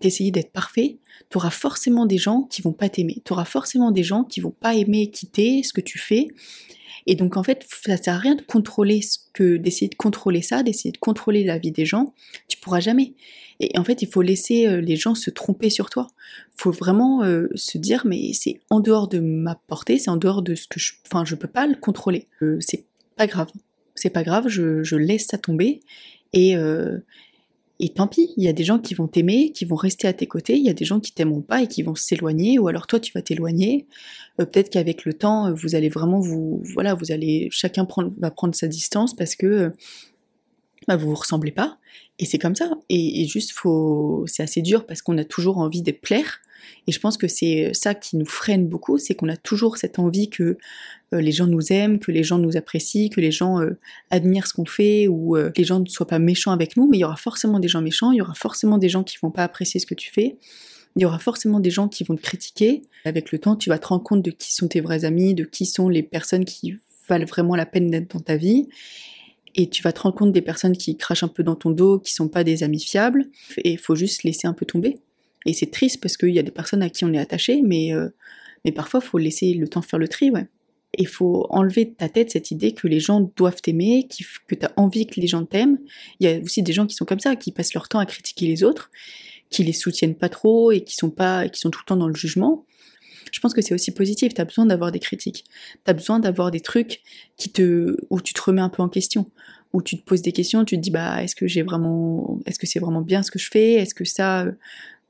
t'essayais 0.00 0.30
d'être 0.30 0.52
parfait, 0.52 0.98
t'auras 1.30 1.50
forcément 1.50 2.06
des 2.06 2.18
gens 2.18 2.42
qui 2.42 2.62
vont 2.62 2.72
pas 2.72 2.88
t'aimer. 2.88 3.22
T'auras 3.24 3.44
forcément 3.44 3.90
des 3.90 4.02
gens 4.02 4.24
qui 4.24 4.40
vont 4.40 4.50
pas 4.50 4.74
aimer 4.74 5.10
quitter 5.10 5.62
ce 5.62 5.72
que 5.72 5.80
tu 5.80 5.98
fais. 5.98 6.28
Et 7.06 7.14
donc 7.14 7.36
en 7.36 7.42
fait, 7.42 7.66
ça 7.84 7.96
sert 7.96 8.14
à 8.14 8.18
rien 8.18 8.34
de 8.34 8.42
contrôler 8.42 9.00
ce 9.00 9.18
que 9.32 9.56
d'essayer 9.56 9.88
de 9.88 9.94
contrôler 9.94 10.42
ça, 10.42 10.62
d'essayer 10.62 10.92
de 10.92 10.98
contrôler 10.98 11.44
la 11.44 11.58
vie 11.58 11.70
des 11.70 11.84
gens. 11.84 12.14
Tu 12.48 12.58
pourras 12.58 12.80
jamais. 12.80 13.14
Et 13.60 13.78
en 13.78 13.84
fait, 13.84 14.02
il 14.02 14.08
faut 14.08 14.22
laisser 14.22 14.66
euh, 14.66 14.80
les 14.80 14.96
gens 14.96 15.14
se 15.14 15.30
tromper 15.30 15.70
sur 15.70 15.88
toi. 15.88 16.08
Il 16.58 16.62
faut 16.62 16.72
vraiment 16.72 17.22
euh, 17.24 17.48
se 17.54 17.78
dire, 17.78 18.02
mais 18.04 18.32
c'est 18.32 18.60
en 18.70 18.80
dehors 18.80 19.08
de 19.08 19.18
ma 19.18 19.54
portée, 19.54 19.98
c'est 19.98 20.10
en 20.10 20.16
dehors 20.16 20.42
de 20.42 20.54
ce 20.54 20.66
que 20.66 20.78
je... 20.78 20.92
Enfin, 21.06 21.24
je 21.24 21.34
peux 21.34 21.48
pas 21.48 21.66
le 21.66 21.76
contrôler. 21.76 22.26
Euh, 22.42 22.58
c'est 22.60 22.84
pas 23.16 23.26
grave. 23.26 23.50
C'est 23.94 24.10
pas 24.10 24.24
grave, 24.24 24.48
je, 24.48 24.82
je, 24.82 24.96
laisse 24.96 25.26
ça 25.26 25.38
tomber. 25.38 25.80
Et, 26.34 26.54
et 27.78 27.90
tant 27.90 28.06
pis, 28.06 28.32
il 28.36 28.44
y 28.44 28.48
a 28.48 28.52
des 28.52 28.64
gens 28.64 28.78
qui 28.78 28.94
vont 28.94 29.06
t'aimer, 29.06 29.52
qui 29.52 29.64
vont 29.64 29.76
rester 29.76 30.08
à 30.08 30.12
tes 30.12 30.26
côtés, 30.26 30.56
il 30.56 30.64
y 30.64 30.70
a 30.70 30.74
des 30.74 30.84
gens 30.84 31.00
qui 31.00 31.12
t'aimeront 31.12 31.42
pas 31.42 31.62
et 31.62 31.66
qui 31.66 31.82
vont 31.82 31.94
s'éloigner, 31.94 32.58
ou 32.58 32.68
alors 32.68 32.86
toi 32.86 33.00
tu 33.00 33.12
vas 33.12 33.22
t'éloigner. 33.22 33.86
Peut-être 34.36 34.70
qu'avec 34.70 35.04
le 35.04 35.12
temps, 35.12 35.52
vous 35.52 35.74
allez 35.74 35.88
vraiment 35.88 36.20
vous, 36.20 36.62
voilà, 36.74 36.94
vous 36.94 37.12
allez, 37.12 37.48
chacun 37.50 37.86
va 38.18 38.30
prendre 38.30 38.54
sa 38.54 38.66
distance 38.66 39.14
parce 39.14 39.34
que 39.36 39.72
bah, 40.88 40.96
vous 40.96 41.08
vous 41.08 41.14
ressemblez 41.16 41.52
pas. 41.52 41.78
Et 42.18 42.24
c'est 42.24 42.38
comme 42.38 42.54
ça. 42.54 42.70
Et, 42.88 43.26
juste, 43.26 43.52
faut, 43.52 44.24
c'est 44.26 44.42
assez 44.42 44.62
dur 44.62 44.86
parce 44.86 45.02
qu'on 45.02 45.18
a 45.18 45.24
toujours 45.24 45.58
envie 45.58 45.82
de 45.82 45.92
plaire. 45.92 46.40
Et 46.86 46.92
je 46.92 47.00
pense 47.00 47.16
que 47.16 47.28
c'est 47.28 47.70
ça 47.72 47.94
qui 47.94 48.16
nous 48.16 48.26
freine 48.26 48.68
beaucoup, 48.68 48.98
c'est 48.98 49.14
qu'on 49.14 49.28
a 49.28 49.36
toujours 49.36 49.76
cette 49.76 49.98
envie 49.98 50.30
que 50.30 50.56
euh, 51.14 51.20
les 51.20 51.32
gens 51.32 51.46
nous 51.46 51.72
aiment, 51.72 51.98
que 51.98 52.12
les 52.12 52.22
gens 52.22 52.38
nous 52.38 52.56
apprécient, 52.56 53.08
que 53.08 53.20
les 53.20 53.30
gens 53.30 53.60
euh, 53.60 53.78
admirent 54.10 54.46
ce 54.46 54.54
qu'on 54.54 54.64
fait, 54.64 55.08
ou 55.08 55.36
euh, 55.36 55.50
que 55.50 55.58
les 55.58 55.64
gens 55.64 55.80
ne 55.80 55.86
soient 55.86 56.06
pas 56.06 56.18
méchants 56.18 56.52
avec 56.52 56.76
nous. 56.76 56.88
Mais 56.88 56.98
il 56.98 57.00
y 57.00 57.04
aura 57.04 57.16
forcément 57.16 57.60
des 57.60 57.68
gens 57.68 57.82
méchants, 57.82 58.12
il 58.12 58.18
y 58.18 58.22
aura 58.22 58.34
forcément 58.34 58.78
des 58.78 58.88
gens 58.88 59.04
qui 59.04 59.18
vont 59.22 59.30
pas 59.30 59.44
apprécier 59.44 59.80
ce 59.80 59.86
que 59.86 59.94
tu 59.94 60.10
fais. 60.10 60.36
Il 60.96 61.02
y 61.02 61.04
aura 61.04 61.18
forcément 61.18 61.60
des 61.60 61.70
gens 61.70 61.88
qui 61.88 62.04
vont 62.04 62.16
te 62.16 62.22
critiquer. 62.22 62.82
Avec 63.04 63.30
le 63.30 63.38
temps, 63.38 63.56
tu 63.56 63.68
vas 63.68 63.78
te 63.78 63.86
rendre 63.86 64.02
compte 64.02 64.22
de 64.22 64.30
qui 64.30 64.54
sont 64.54 64.68
tes 64.68 64.80
vrais 64.80 65.04
amis, 65.04 65.34
de 65.34 65.44
qui 65.44 65.66
sont 65.66 65.88
les 65.88 66.02
personnes 66.02 66.44
qui 66.44 66.74
valent 67.08 67.26
vraiment 67.26 67.54
la 67.54 67.66
peine 67.66 67.90
d'être 67.90 68.14
dans 68.14 68.20
ta 68.20 68.36
vie 68.36 68.68
et 69.56 69.68
tu 69.68 69.82
vas 69.82 69.92
te 69.92 70.00
rendre 70.00 70.14
compte 70.14 70.32
des 70.32 70.42
personnes 70.42 70.76
qui 70.76 70.96
crachent 70.96 71.22
un 71.22 71.28
peu 71.28 71.42
dans 71.42 71.56
ton 71.56 71.70
dos, 71.70 71.98
qui 71.98 72.12
sont 72.12 72.28
pas 72.28 72.44
des 72.44 72.62
amis 72.62 72.80
fiables, 72.80 73.26
et 73.56 73.72
il 73.72 73.78
faut 73.78 73.94
juste 73.94 74.22
laisser 74.22 74.46
un 74.46 74.52
peu 74.52 74.66
tomber. 74.66 74.98
Et 75.46 75.52
c'est 75.52 75.70
triste 75.70 76.00
parce 76.00 76.16
qu'il 76.16 76.30
y 76.30 76.38
a 76.38 76.42
des 76.42 76.50
personnes 76.50 76.82
à 76.82 76.90
qui 76.90 77.04
on 77.04 77.12
est 77.12 77.18
attaché, 77.18 77.62
mais, 77.62 77.94
euh, 77.94 78.08
mais 78.64 78.72
parfois 78.72 79.00
il 79.02 79.06
faut 79.06 79.18
laisser 79.18 79.54
le 79.54 79.68
temps 79.68 79.82
faire 79.82 79.98
le 79.98 80.08
tri, 80.08 80.30
ouais. 80.30 80.46
Il 80.98 81.08
faut 81.08 81.46
enlever 81.50 81.84
de 81.84 81.90
ta 81.90 82.08
tête 82.08 82.30
cette 82.30 82.50
idée 82.50 82.72
que 82.72 82.86
les 82.86 83.00
gens 83.00 83.32
doivent 83.36 83.60
t'aimer, 83.60 84.08
que 84.46 84.54
tu 84.54 84.64
as 84.64 84.72
envie 84.76 85.06
que 85.06 85.20
les 85.20 85.26
gens 85.26 85.44
t'aiment. 85.44 85.78
Il 86.20 86.26
y 86.26 86.32
a 86.32 86.38
aussi 86.38 86.62
des 86.62 86.72
gens 86.72 86.86
qui 86.86 86.94
sont 86.94 87.04
comme 87.04 87.20
ça, 87.20 87.36
qui 87.36 87.52
passent 87.52 87.74
leur 87.74 87.88
temps 87.88 87.98
à 87.98 88.06
critiquer 88.06 88.46
les 88.46 88.64
autres, 88.64 88.90
qui 89.50 89.62
les 89.62 89.72
soutiennent 89.72 90.14
pas 90.14 90.30
trop 90.30 90.72
et 90.72 90.82
qui 90.82 90.94
sont 90.94 91.10
pas, 91.10 91.48
qui 91.48 91.60
sont 91.60 91.70
tout 91.70 91.80
le 91.84 91.86
temps 91.86 91.96
dans 91.96 92.08
le 92.08 92.14
jugement 92.14 92.64
je 93.32 93.40
pense 93.40 93.54
que 93.54 93.62
c'est 93.62 93.74
aussi 93.74 93.92
positif. 93.92 94.34
Tu 94.34 94.40
as 94.40 94.44
besoin 94.44 94.66
d'avoir 94.66 94.92
des 94.92 94.98
critiques. 94.98 95.44
Tu 95.84 95.90
as 95.90 95.92
besoin 95.92 96.20
d'avoir 96.20 96.50
des 96.50 96.60
trucs 96.60 97.02
qui 97.36 97.50
te, 97.50 97.96
où 98.10 98.20
tu 98.20 98.34
te 98.34 98.40
remets 98.40 98.62
un 98.62 98.68
peu 98.68 98.82
en 98.82 98.88
question, 98.88 99.30
où 99.72 99.82
tu 99.82 99.98
te 99.98 100.04
poses 100.04 100.22
des 100.22 100.32
questions, 100.32 100.64
tu 100.64 100.76
te 100.76 100.80
dis, 100.80 100.90
bah, 100.90 101.22
est-ce 101.22 101.34
que 101.34 101.46
j'ai 101.46 101.62
vraiment, 101.62 102.38
est-ce 102.46 102.58
que 102.58 102.66
c'est 102.66 102.78
vraiment 102.78 103.02
bien 103.02 103.22
ce 103.22 103.30
que 103.30 103.38
je 103.38 103.50
fais? 103.50 103.74
Est-ce 103.74 103.94
que 103.94 104.04
ça, 104.04 104.46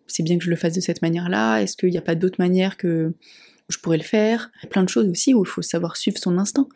c'est 0.07 0.23
bien 0.23 0.39
que 0.39 0.45
je 0.45 0.51
le 0.51 0.57
fasse 0.57 0.75
de 0.75 0.81
cette 0.81 1.03
manière-là? 1.03 1.61
Est-ce 1.61 1.77
qu'il 1.77 1.91
n'y 1.91 1.99
a 1.99 2.03
pas 2.03 2.15
d'autre 2.15 2.37
manière 2.39 2.77
que, 2.77 3.13
je 3.69 3.79
pourrais 3.79 3.97
le 3.97 4.05
faire? 4.05 4.51
Il 4.59 4.65
y 4.65 4.67
a 4.67 4.71
plein 4.71 4.85
de 4.85 4.89
choses 4.89 5.09
aussi 5.09 5.35
où 5.35 5.43
il 5.45 5.49
faut 5.49 5.63
savoir 5.63 5.97
suivre 5.97 6.19
son 6.19 6.39
instinct. 6.39 6.69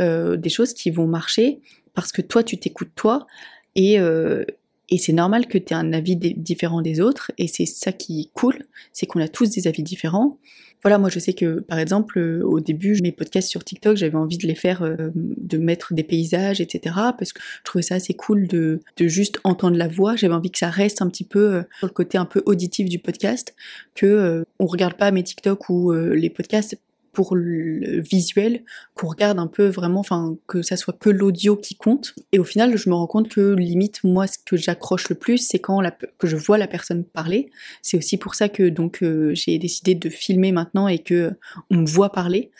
Euh, 0.00 0.36
des 0.36 0.48
choses 0.48 0.72
qui 0.72 0.90
vont 0.90 1.06
marcher 1.06 1.60
parce 1.94 2.12
que 2.12 2.22
toi, 2.22 2.42
tu 2.42 2.58
t'écoutes 2.58 2.94
toi 2.94 3.26
et, 3.74 3.98
euh, 3.98 4.44
et 4.88 4.98
c'est 4.98 5.12
normal 5.12 5.46
que 5.46 5.58
tu 5.58 5.72
aies 5.72 5.76
un 5.76 5.92
avis 5.92 6.16
différent 6.16 6.80
des 6.80 7.00
autres 7.00 7.32
et 7.38 7.48
c'est 7.48 7.66
ça 7.66 7.92
qui 7.92 8.20
est 8.20 8.30
cool, 8.34 8.58
c'est 8.92 9.06
qu'on 9.06 9.20
a 9.20 9.28
tous 9.28 9.50
des 9.50 9.66
avis 9.66 9.82
différents 9.82 10.38
voilà, 10.86 10.98
moi 10.98 11.08
je 11.08 11.18
sais 11.18 11.32
que 11.32 11.58
par 11.58 11.80
exemple 11.80 12.18
euh, 12.18 12.42
au 12.44 12.60
début 12.60 12.96
mes 13.02 13.10
podcasts 13.10 13.48
sur 13.48 13.64
TikTok 13.64 13.96
j'avais 13.96 14.16
envie 14.16 14.38
de 14.38 14.46
les 14.46 14.54
faire, 14.54 14.82
euh, 14.82 15.10
de 15.14 15.58
mettre 15.58 15.94
des 15.94 16.04
paysages, 16.04 16.60
etc. 16.60 16.94
Parce 17.18 17.32
que 17.32 17.40
je 17.58 17.64
trouvais 17.64 17.82
ça 17.82 17.96
assez 17.96 18.14
cool 18.14 18.46
de, 18.46 18.80
de 18.96 19.08
juste 19.08 19.40
entendre 19.42 19.76
la 19.76 19.88
voix. 19.88 20.14
J'avais 20.14 20.34
envie 20.34 20.50
que 20.50 20.58
ça 20.58 20.70
reste 20.70 21.02
un 21.02 21.08
petit 21.08 21.24
peu 21.24 21.54
euh, 21.54 21.62
sur 21.78 21.88
le 21.88 21.92
côté 21.92 22.18
un 22.18 22.24
peu 22.24 22.42
auditif 22.46 22.88
du 22.88 23.00
podcast, 23.00 23.56
que 23.96 24.44
on 24.60 24.66
regarde 24.66 24.94
pas 24.94 25.10
mes 25.10 25.22
TikTok 25.22 25.68
ou 25.70 25.92
les 25.92 26.30
podcasts 26.30 26.78
pour 27.16 27.34
le 27.34 27.98
visuel, 27.98 28.62
qu'on 28.94 29.08
regarde 29.08 29.38
un 29.38 29.46
peu 29.46 29.68
vraiment, 29.68 30.00
enfin 30.00 30.36
que 30.46 30.60
ça 30.60 30.76
soit 30.76 30.92
que 30.98 31.08
l'audio 31.08 31.56
qui 31.56 31.74
compte. 31.74 32.14
Et 32.32 32.38
au 32.38 32.44
final, 32.44 32.76
je 32.76 32.90
me 32.90 32.94
rends 32.94 33.06
compte 33.06 33.30
que 33.30 33.54
limite 33.54 34.04
moi, 34.04 34.26
ce 34.26 34.36
que 34.38 34.58
j'accroche 34.58 35.08
le 35.08 35.14
plus, 35.14 35.38
c'est 35.38 35.58
quand 35.58 35.80
la, 35.80 35.92
que 35.92 36.26
je 36.26 36.36
vois 36.36 36.58
la 36.58 36.66
personne 36.66 37.04
parler. 37.04 37.50
C'est 37.80 37.96
aussi 37.96 38.18
pour 38.18 38.34
ça 38.34 38.50
que 38.50 38.68
donc 38.68 39.02
euh, 39.02 39.34
j'ai 39.34 39.58
décidé 39.58 39.94
de 39.94 40.10
filmer 40.10 40.52
maintenant 40.52 40.88
et 40.88 40.98
que 40.98 41.32
on 41.70 41.78
me 41.78 41.86
voit 41.86 42.12
parler. 42.12 42.50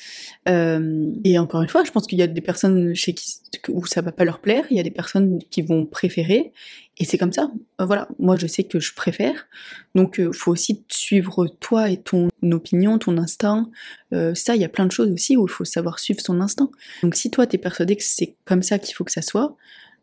Euh, 0.49 1.13
et 1.23 1.39
encore 1.39 1.61
une 1.61 1.69
fois, 1.69 1.85
je 1.85 1.91
pense 1.91 2.07
qu'il 2.07 2.19
y 2.19 2.23
a 2.23 2.27
des 2.27 2.41
personnes 2.41 2.95
chez 2.95 3.13
qui 3.13 3.41
où 3.69 3.87
ça 3.87 4.01
va 4.01 4.13
pas 4.13 4.25
leur 4.25 4.39
plaire, 4.39 4.65
il 4.71 4.77
y 4.77 4.81
a 4.81 4.83
des 4.83 4.91
personnes 4.91 5.39
qui 5.51 5.63
vont 5.63 5.87
préférer. 5.87 6.53
Et 6.99 7.05
c'est 7.05 7.19
comme 7.19 7.33
ça. 7.33 7.51
Euh, 7.81 7.85
voilà, 7.85 8.09
moi 8.19 8.37
je 8.37 8.47
sais 8.47 8.65
que 8.65 8.81
je 8.81 8.95
préfère. 8.95 9.47
Donc 9.95 10.19
euh, 10.19 10.33
faut 10.33 10.53
aussi 10.53 10.85
suivre 10.89 11.47
toi 11.61 11.91
et 11.91 11.99
ton 11.99 12.29
opinion, 12.43 12.99
ton 12.99 13.19
instinct. 13.19 13.71
Euh, 14.15 14.35
ça, 14.35 14.55
il 14.55 14.63
y 14.63 14.65
a 14.65 14.69
plein 14.69 14.87
de 14.87 14.93
choses 14.93 15.11
aussi 15.11 15.37
où 15.37 15.47
il 15.47 15.51
faut 15.51 15.65
savoir 15.65 15.99
suivre 15.99 16.21
son 16.21 16.41
instinct. 16.41 16.71
Donc 17.03 17.15
si 17.15 17.31
toi 17.31 17.47
t'es 17.47 17.59
persuadé 17.59 17.97
que 17.97 18.03
c'est 18.03 18.37
comme 18.45 18.63
ça 18.63 18.79
qu'il 18.79 18.95
faut 18.95 19.05
que 19.05 19.13
ça 19.13 19.23
soit, 19.23 19.57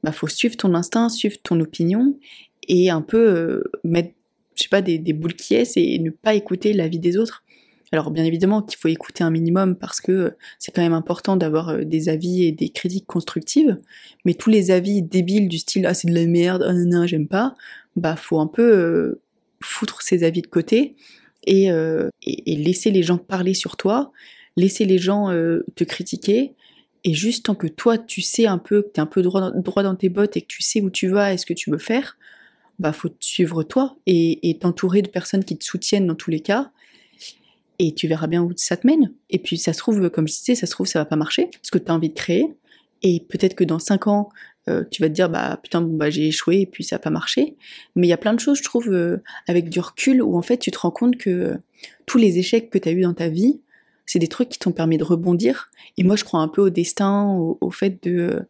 bah 0.03 0.11
faut 0.11 0.27
suivre 0.27 0.55
ton 0.55 0.73
instinct, 0.75 1.09
suivre 1.09 1.37
ton 1.41 1.59
opinion 1.59 2.17
et 2.67 2.89
un 2.89 3.01
peu 3.01 3.63
mettre, 3.83 4.13
je 4.55 4.63
sais 4.63 4.69
pas, 4.69 4.81
des, 4.81 4.99
des 4.99 5.13
boules 5.13 5.35
qui 5.35 5.55
est 5.55 5.75
et 5.77 5.97
ne 5.99 6.11
pas 6.11 6.35
écouter 6.35 6.73
l'avis 6.73 6.99
des 6.99 7.17
autres. 7.17 7.42
Alors 7.93 8.09
bien 8.09 8.25
évidemment 8.25 8.63
qu'il 8.63 8.79
faut 8.79 8.87
écouter 8.87 9.23
un 9.23 9.29
minimum 9.29 9.75
parce 9.75 10.01
que 10.01 10.33
c'est 10.57 10.71
quand 10.71 10.81
même 10.81 10.93
important 10.93 11.37
d'avoir 11.37 11.69
euh, 11.69 11.83
des 11.83 12.09
avis 12.09 12.43
et 12.43 12.51
des 12.51 12.69
critiques 12.69 13.05
constructives, 13.05 13.79
mais 14.25 14.33
tous 14.33 14.49
les 14.49 14.71
avis 14.71 15.03
débiles 15.03 15.47
du 15.47 15.59
style 15.59 15.85
ah 15.85 15.93
c'est 15.93 16.07
de 16.07 16.15
la 16.15 16.25
merde, 16.25 16.65
ah 16.67 16.73
non, 16.73 17.05
j'aime 17.05 17.27
pas, 17.27 17.53
bah 17.95 18.15
faut 18.15 18.39
un 18.39 18.47
peu 18.47 18.63
euh, 18.63 19.21
foutre 19.61 20.01
ces 20.01 20.23
avis 20.23 20.41
de 20.41 20.47
côté 20.47 20.95
euh, 21.47 22.09
et, 22.25 22.55
laisser 22.55 22.89
les 22.89 23.03
gens 23.03 23.19
parler 23.19 23.53
sur 23.53 23.77
toi, 23.77 24.11
laisser 24.57 24.85
les 24.85 24.97
gens 24.97 25.27
te 25.75 25.83
critiquer, 25.83 26.55
et 27.03 27.13
juste 27.13 27.45
tant 27.45 27.53
que 27.53 27.67
toi 27.67 27.99
tu 27.99 28.21
sais 28.21 28.47
un 28.47 28.57
peu, 28.57 28.81
que 28.81 28.87
t'es 28.87 29.01
un 29.01 29.05
peu 29.05 29.21
droit, 29.21 29.51
droit 29.51 29.83
dans 29.83 29.95
tes 29.95 30.09
bottes 30.09 30.35
et 30.35 30.41
que 30.41 30.47
tu 30.47 30.63
sais 30.63 30.81
où 30.81 30.89
tu 30.89 31.09
vas 31.09 31.31
et 31.31 31.37
ce 31.37 31.45
que 31.45 31.53
tu 31.53 31.69
veux 31.69 31.77
faire, 31.77 32.17
bah 32.79 32.91
faut 32.91 33.09
te 33.09 33.23
suivre 33.23 33.61
toi 33.61 33.97
et 34.07 34.57
t'entourer 34.59 35.03
de 35.03 35.09
personnes 35.09 35.43
qui 35.43 35.55
te 35.55 35.63
soutiennent 35.63 36.07
dans 36.07 36.15
tous 36.15 36.31
les 36.31 36.39
cas 36.39 36.71
et 37.79 37.93
tu 37.93 38.07
verras 38.07 38.27
bien 38.27 38.43
où 38.43 38.51
ça 38.55 38.77
te 38.77 38.85
mène. 38.87 39.13
Et 39.29 39.39
puis 39.39 39.57
ça 39.57 39.73
se 39.73 39.79
trouve, 39.79 40.09
comme 40.09 40.27
je 40.27 40.33
disais, 40.33 40.55
ça 40.55 40.65
se 40.65 40.71
trouve 40.71 40.87
ça 40.87 40.99
va 40.99 41.05
pas 41.05 41.15
marcher, 41.15 41.49
ce 41.61 41.71
que 41.71 41.77
tu 41.77 41.91
as 41.91 41.93
envie 41.95 42.09
de 42.09 42.13
créer. 42.13 42.53
Et 43.01 43.25
peut-être 43.27 43.55
que 43.55 43.63
dans 43.63 43.79
5 43.79 44.07
ans, 44.07 44.29
euh, 44.69 44.83
tu 44.89 45.01
vas 45.01 45.09
te 45.09 45.13
dire 45.13 45.29
bah 45.29 45.59
putain 45.61 45.81
bah 45.81 46.09
j'ai 46.09 46.27
échoué 46.27 46.61
et 46.61 46.65
puis 46.65 46.83
ça 46.83 46.95
a 46.95 46.99
pas 46.99 47.09
marché. 47.09 47.55
Mais 47.95 48.07
il 48.07 48.09
y 48.09 48.13
a 48.13 48.17
plein 48.17 48.33
de 48.33 48.39
choses, 48.39 48.59
je 48.59 48.63
trouve, 48.63 48.89
euh, 48.89 49.21
avec 49.47 49.69
du 49.69 49.79
recul 49.79 50.21
où 50.21 50.37
en 50.37 50.41
fait 50.41 50.57
tu 50.57 50.71
te 50.71 50.79
rends 50.79 50.91
compte 50.91 51.17
que 51.17 51.57
tous 52.05 52.17
les 52.17 52.37
échecs 52.39 52.69
que 52.69 52.77
tu 52.77 52.87
as 52.87 52.91
eu 52.93 53.01
dans 53.01 53.13
ta 53.13 53.27
vie, 53.27 53.59
c'est 54.05 54.19
des 54.19 54.27
trucs 54.27 54.49
qui 54.49 54.59
t'ont 54.59 54.71
permis 54.71 54.97
de 54.97 55.03
rebondir. 55.03 55.69
Et 55.97 56.03
moi, 56.03 56.15
je 56.15 56.23
crois 56.23 56.41
un 56.41 56.47
peu 56.47 56.61
au 56.61 56.69
destin, 56.69 57.27
au, 57.61 57.71
fait 57.71 58.03
de, 58.03 58.41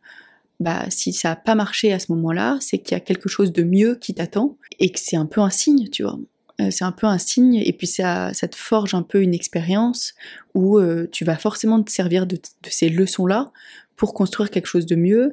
bah, 0.59 0.85
si 0.89 1.13
ça 1.13 1.29
n'a 1.29 1.35
pas 1.35 1.55
marché 1.55 1.93
à 1.93 1.99
ce 1.99 2.11
moment-là, 2.13 2.57
c'est 2.59 2.79
qu'il 2.79 2.95
y 2.95 2.97
a 2.97 2.99
quelque 2.99 3.29
chose 3.29 3.51
de 3.51 3.63
mieux 3.63 3.95
qui 3.95 4.13
t'attend 4.13 4.57
et 4.79 4.89
que 4.89 4.99
c'est 4.99 5.15
un 5.15 5.25
peu 5.25 5.41
un 5.41 5.49
signe, 5.49 5.89
tu 5.89 6.03
vois. 6.03 6.19
Euh, 6.61 6.69
c'est 6.69 6.83
un 6.83 6.91
peu 6.91 7.07
un 7.07 7.17
signe 7.17 7.55
et 7.55 7.73
puis 7.73 7.87
ça, 7.87 8.31
te 8.31 8.55
forge 8.55 8.93
un 8.93 9.01
peu 9.01 9.21
une 9.21 9.33
expérience 9.33 10.13
où 10.53 10.77
euh, 10.77 11.07
tu 11.11 11.25
vas 11.25 11.35
forcément 11.35 11.81
te 11.81 11.91
servir 11.91 12.27
de, 12.27 12.37
ces 12.69 12.89
leçons-là 12.89 13.51
pour 13.95 14.13
construire 14.13 14.51
quelque 14.51 14.67
chose 14.67 14.85
de 14.85 14.95
mieux 14.95 15.31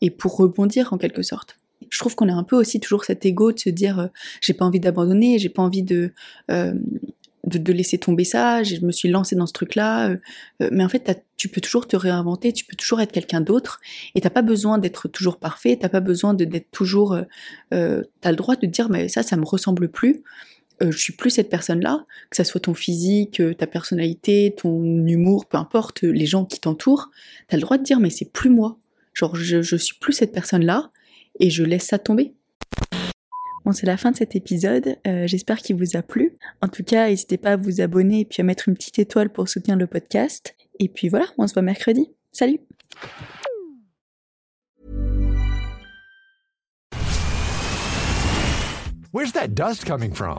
et 0.00 0.10
pour 0.10 0.36
rebondir 0.36 0.92
en 0.92 0.98
quelque 0.98 1.22
sorte. 1.22 1.56
Je 1.88 1.98
trouve 1.98 2.14
qu'on 2.14 2.28
a 2.28 2.34
un 2.34 2.44
peu 2.44 2.56
aussi 2.56 2.78
toujours 2.78 3.04
cet 3.04 3.26
ego 3.26 3.52
de 3.52 3.58
se 3.58 3.70
dire 3.70 3.98
euh, 3.98 4.06
j'ai 4.40 4.52
pas 4.52 4.64
envie 4.64 4.80
d'abandonner, 4.80 5.38
j'ai 5.38 5.48
pas 5.48 5.62
envie 5.62 5.82
de, 5.82 6.12
de, 6.48 7.72
laisser 7.72 7.98
tomber 7.98 8.24
ça, 8.24 8.62
je 8.62 8.84
me 8.84 8.92
suis 8.92 9.08
lancée 9.08 9.34
dans 9.34 9.46
ce 9.46 9.52
truc-là. 9.52 10.14
mais 10.70 10.84
en 10.84 10.88
fait, 10.88 11.24
tu 11.36 11.48
peux 11.48 11.60
toujours 11.60 11.88
te 11.88 11.96
réinventer, 11.96 12.52
tu 12.52 12.64
peux 12.64 12.76
toujours 12.76 13.00
être 13.00 13.12
quelqu'un 13.12 13.40
d'autre 13.40 13.80
et 14.14 14.20
t'as 14.20 14.30
pas 14.30 14.42
besoin 14.42 14.78
d'être 14.78 15.08
toujours 15.08 15.38
parfait, 15.38 15.76
t'as 15.80 15.88
pas 15.88 16.00
besoin 16.00 16.34
d'être 16.34 16.70
toujours. 16.70 17.18
Euh, 17.72 18.02
t'as 18.20 18.30
le 18.30 18.36
droit 18.36 18.56
de 18.56 18.66
dire 18.66 18.90
mais 18.90 19.08
ça, 19.08 19.22
ça 19.22 19.36
me 19.36 19.44
ressemble 19.44 19.88
plus. 19.88 20.22
Euh, 20.82 20.90
je 20.90 20.98
suis 20.98 21.12
plus 21.12 21.30
cette 21.30 21.50
personne-là, 21.50 22.06
que 22.30 22.36
ça 22.36 22.44
soit 22.44 22.60
ton 22.60 22.74
physique, 22.74 23.40
euh, 23.40 23.54
ta 23.54 23.66
personnalité, 23.66 24.54
ton 24.56 24.82
humour, 25.06 25.46
peu 25.46 25.58
importe, 25.58 26.02
les 26.02 26.26
gens 26.26 26.44
qui 26.44 26.60
t'entourent, 26.60 27.10
tu 27.48 27.54
as 27.54 27.58
le 27.58 27.62
droit 27.62 27.76
de 27.76 27.82
dire 27.82 28.00
mais 28.00 28.10
c'est 28.10 28.32
plus 28.32 28.50
moi. 28.50 28.78
Genre 29.12 29.34
je, 29.36 29.60
je 29.60 29.76
suis 29.76 29.96
plus 29.98 30.12
cette 30.12 30.32
personne-là 30.32 30.90
et 31.38 31.50
je 31.50 31.64
laisse 31.64 31.84
ça 31.84 31.98
tomber. 31.98 32.32
Bon, 33.64 33.72
c'est 33.72 33.86
la 33.86 33.98
fin 33.98 34.10
de 34.10 34.16
cet 34.16 34.36
épisode. 34.36 34.96
Euh, 35.06 35.26
j'espère 35.26 35.58
qu'il 35.58 35.76
vous 35.76 35.96
a 35.96 36.02
plu. 36.02 36.38
En 36.62 36.68
tout 36.68 36.82
cas, 36.82 37.08
n'hésitez 37.08 37.36
pas 37.36 37.52
à 37.52 37.56
vous 37.56 37.82
abonner 37.82 38.20
et 38.20 38.24
puis 38.24 38.40
à 38.40 38.44
mettre 38.44 38.68
une 38.68 38.74
petite 38.74 38.98
étoile 38.98 39.30
pour 39.30 39.48
soutenir 39.48 39.76
le 39.76 39.86
podcast. 39.86 40.56
Et 40.78 40.88
puis 40.88 41.08
voilà, 41.08 41.26
on 41.36 41.46
se 41.46 41.52
voit 41.52 41.62
mercredi. 41.62 42.10
Salut 42.32 42.60
Where's 49.12 49.32
that 49.32 49.48
dust 49.56 49.84
coming 49.84 50.14
from? 50.14 50.38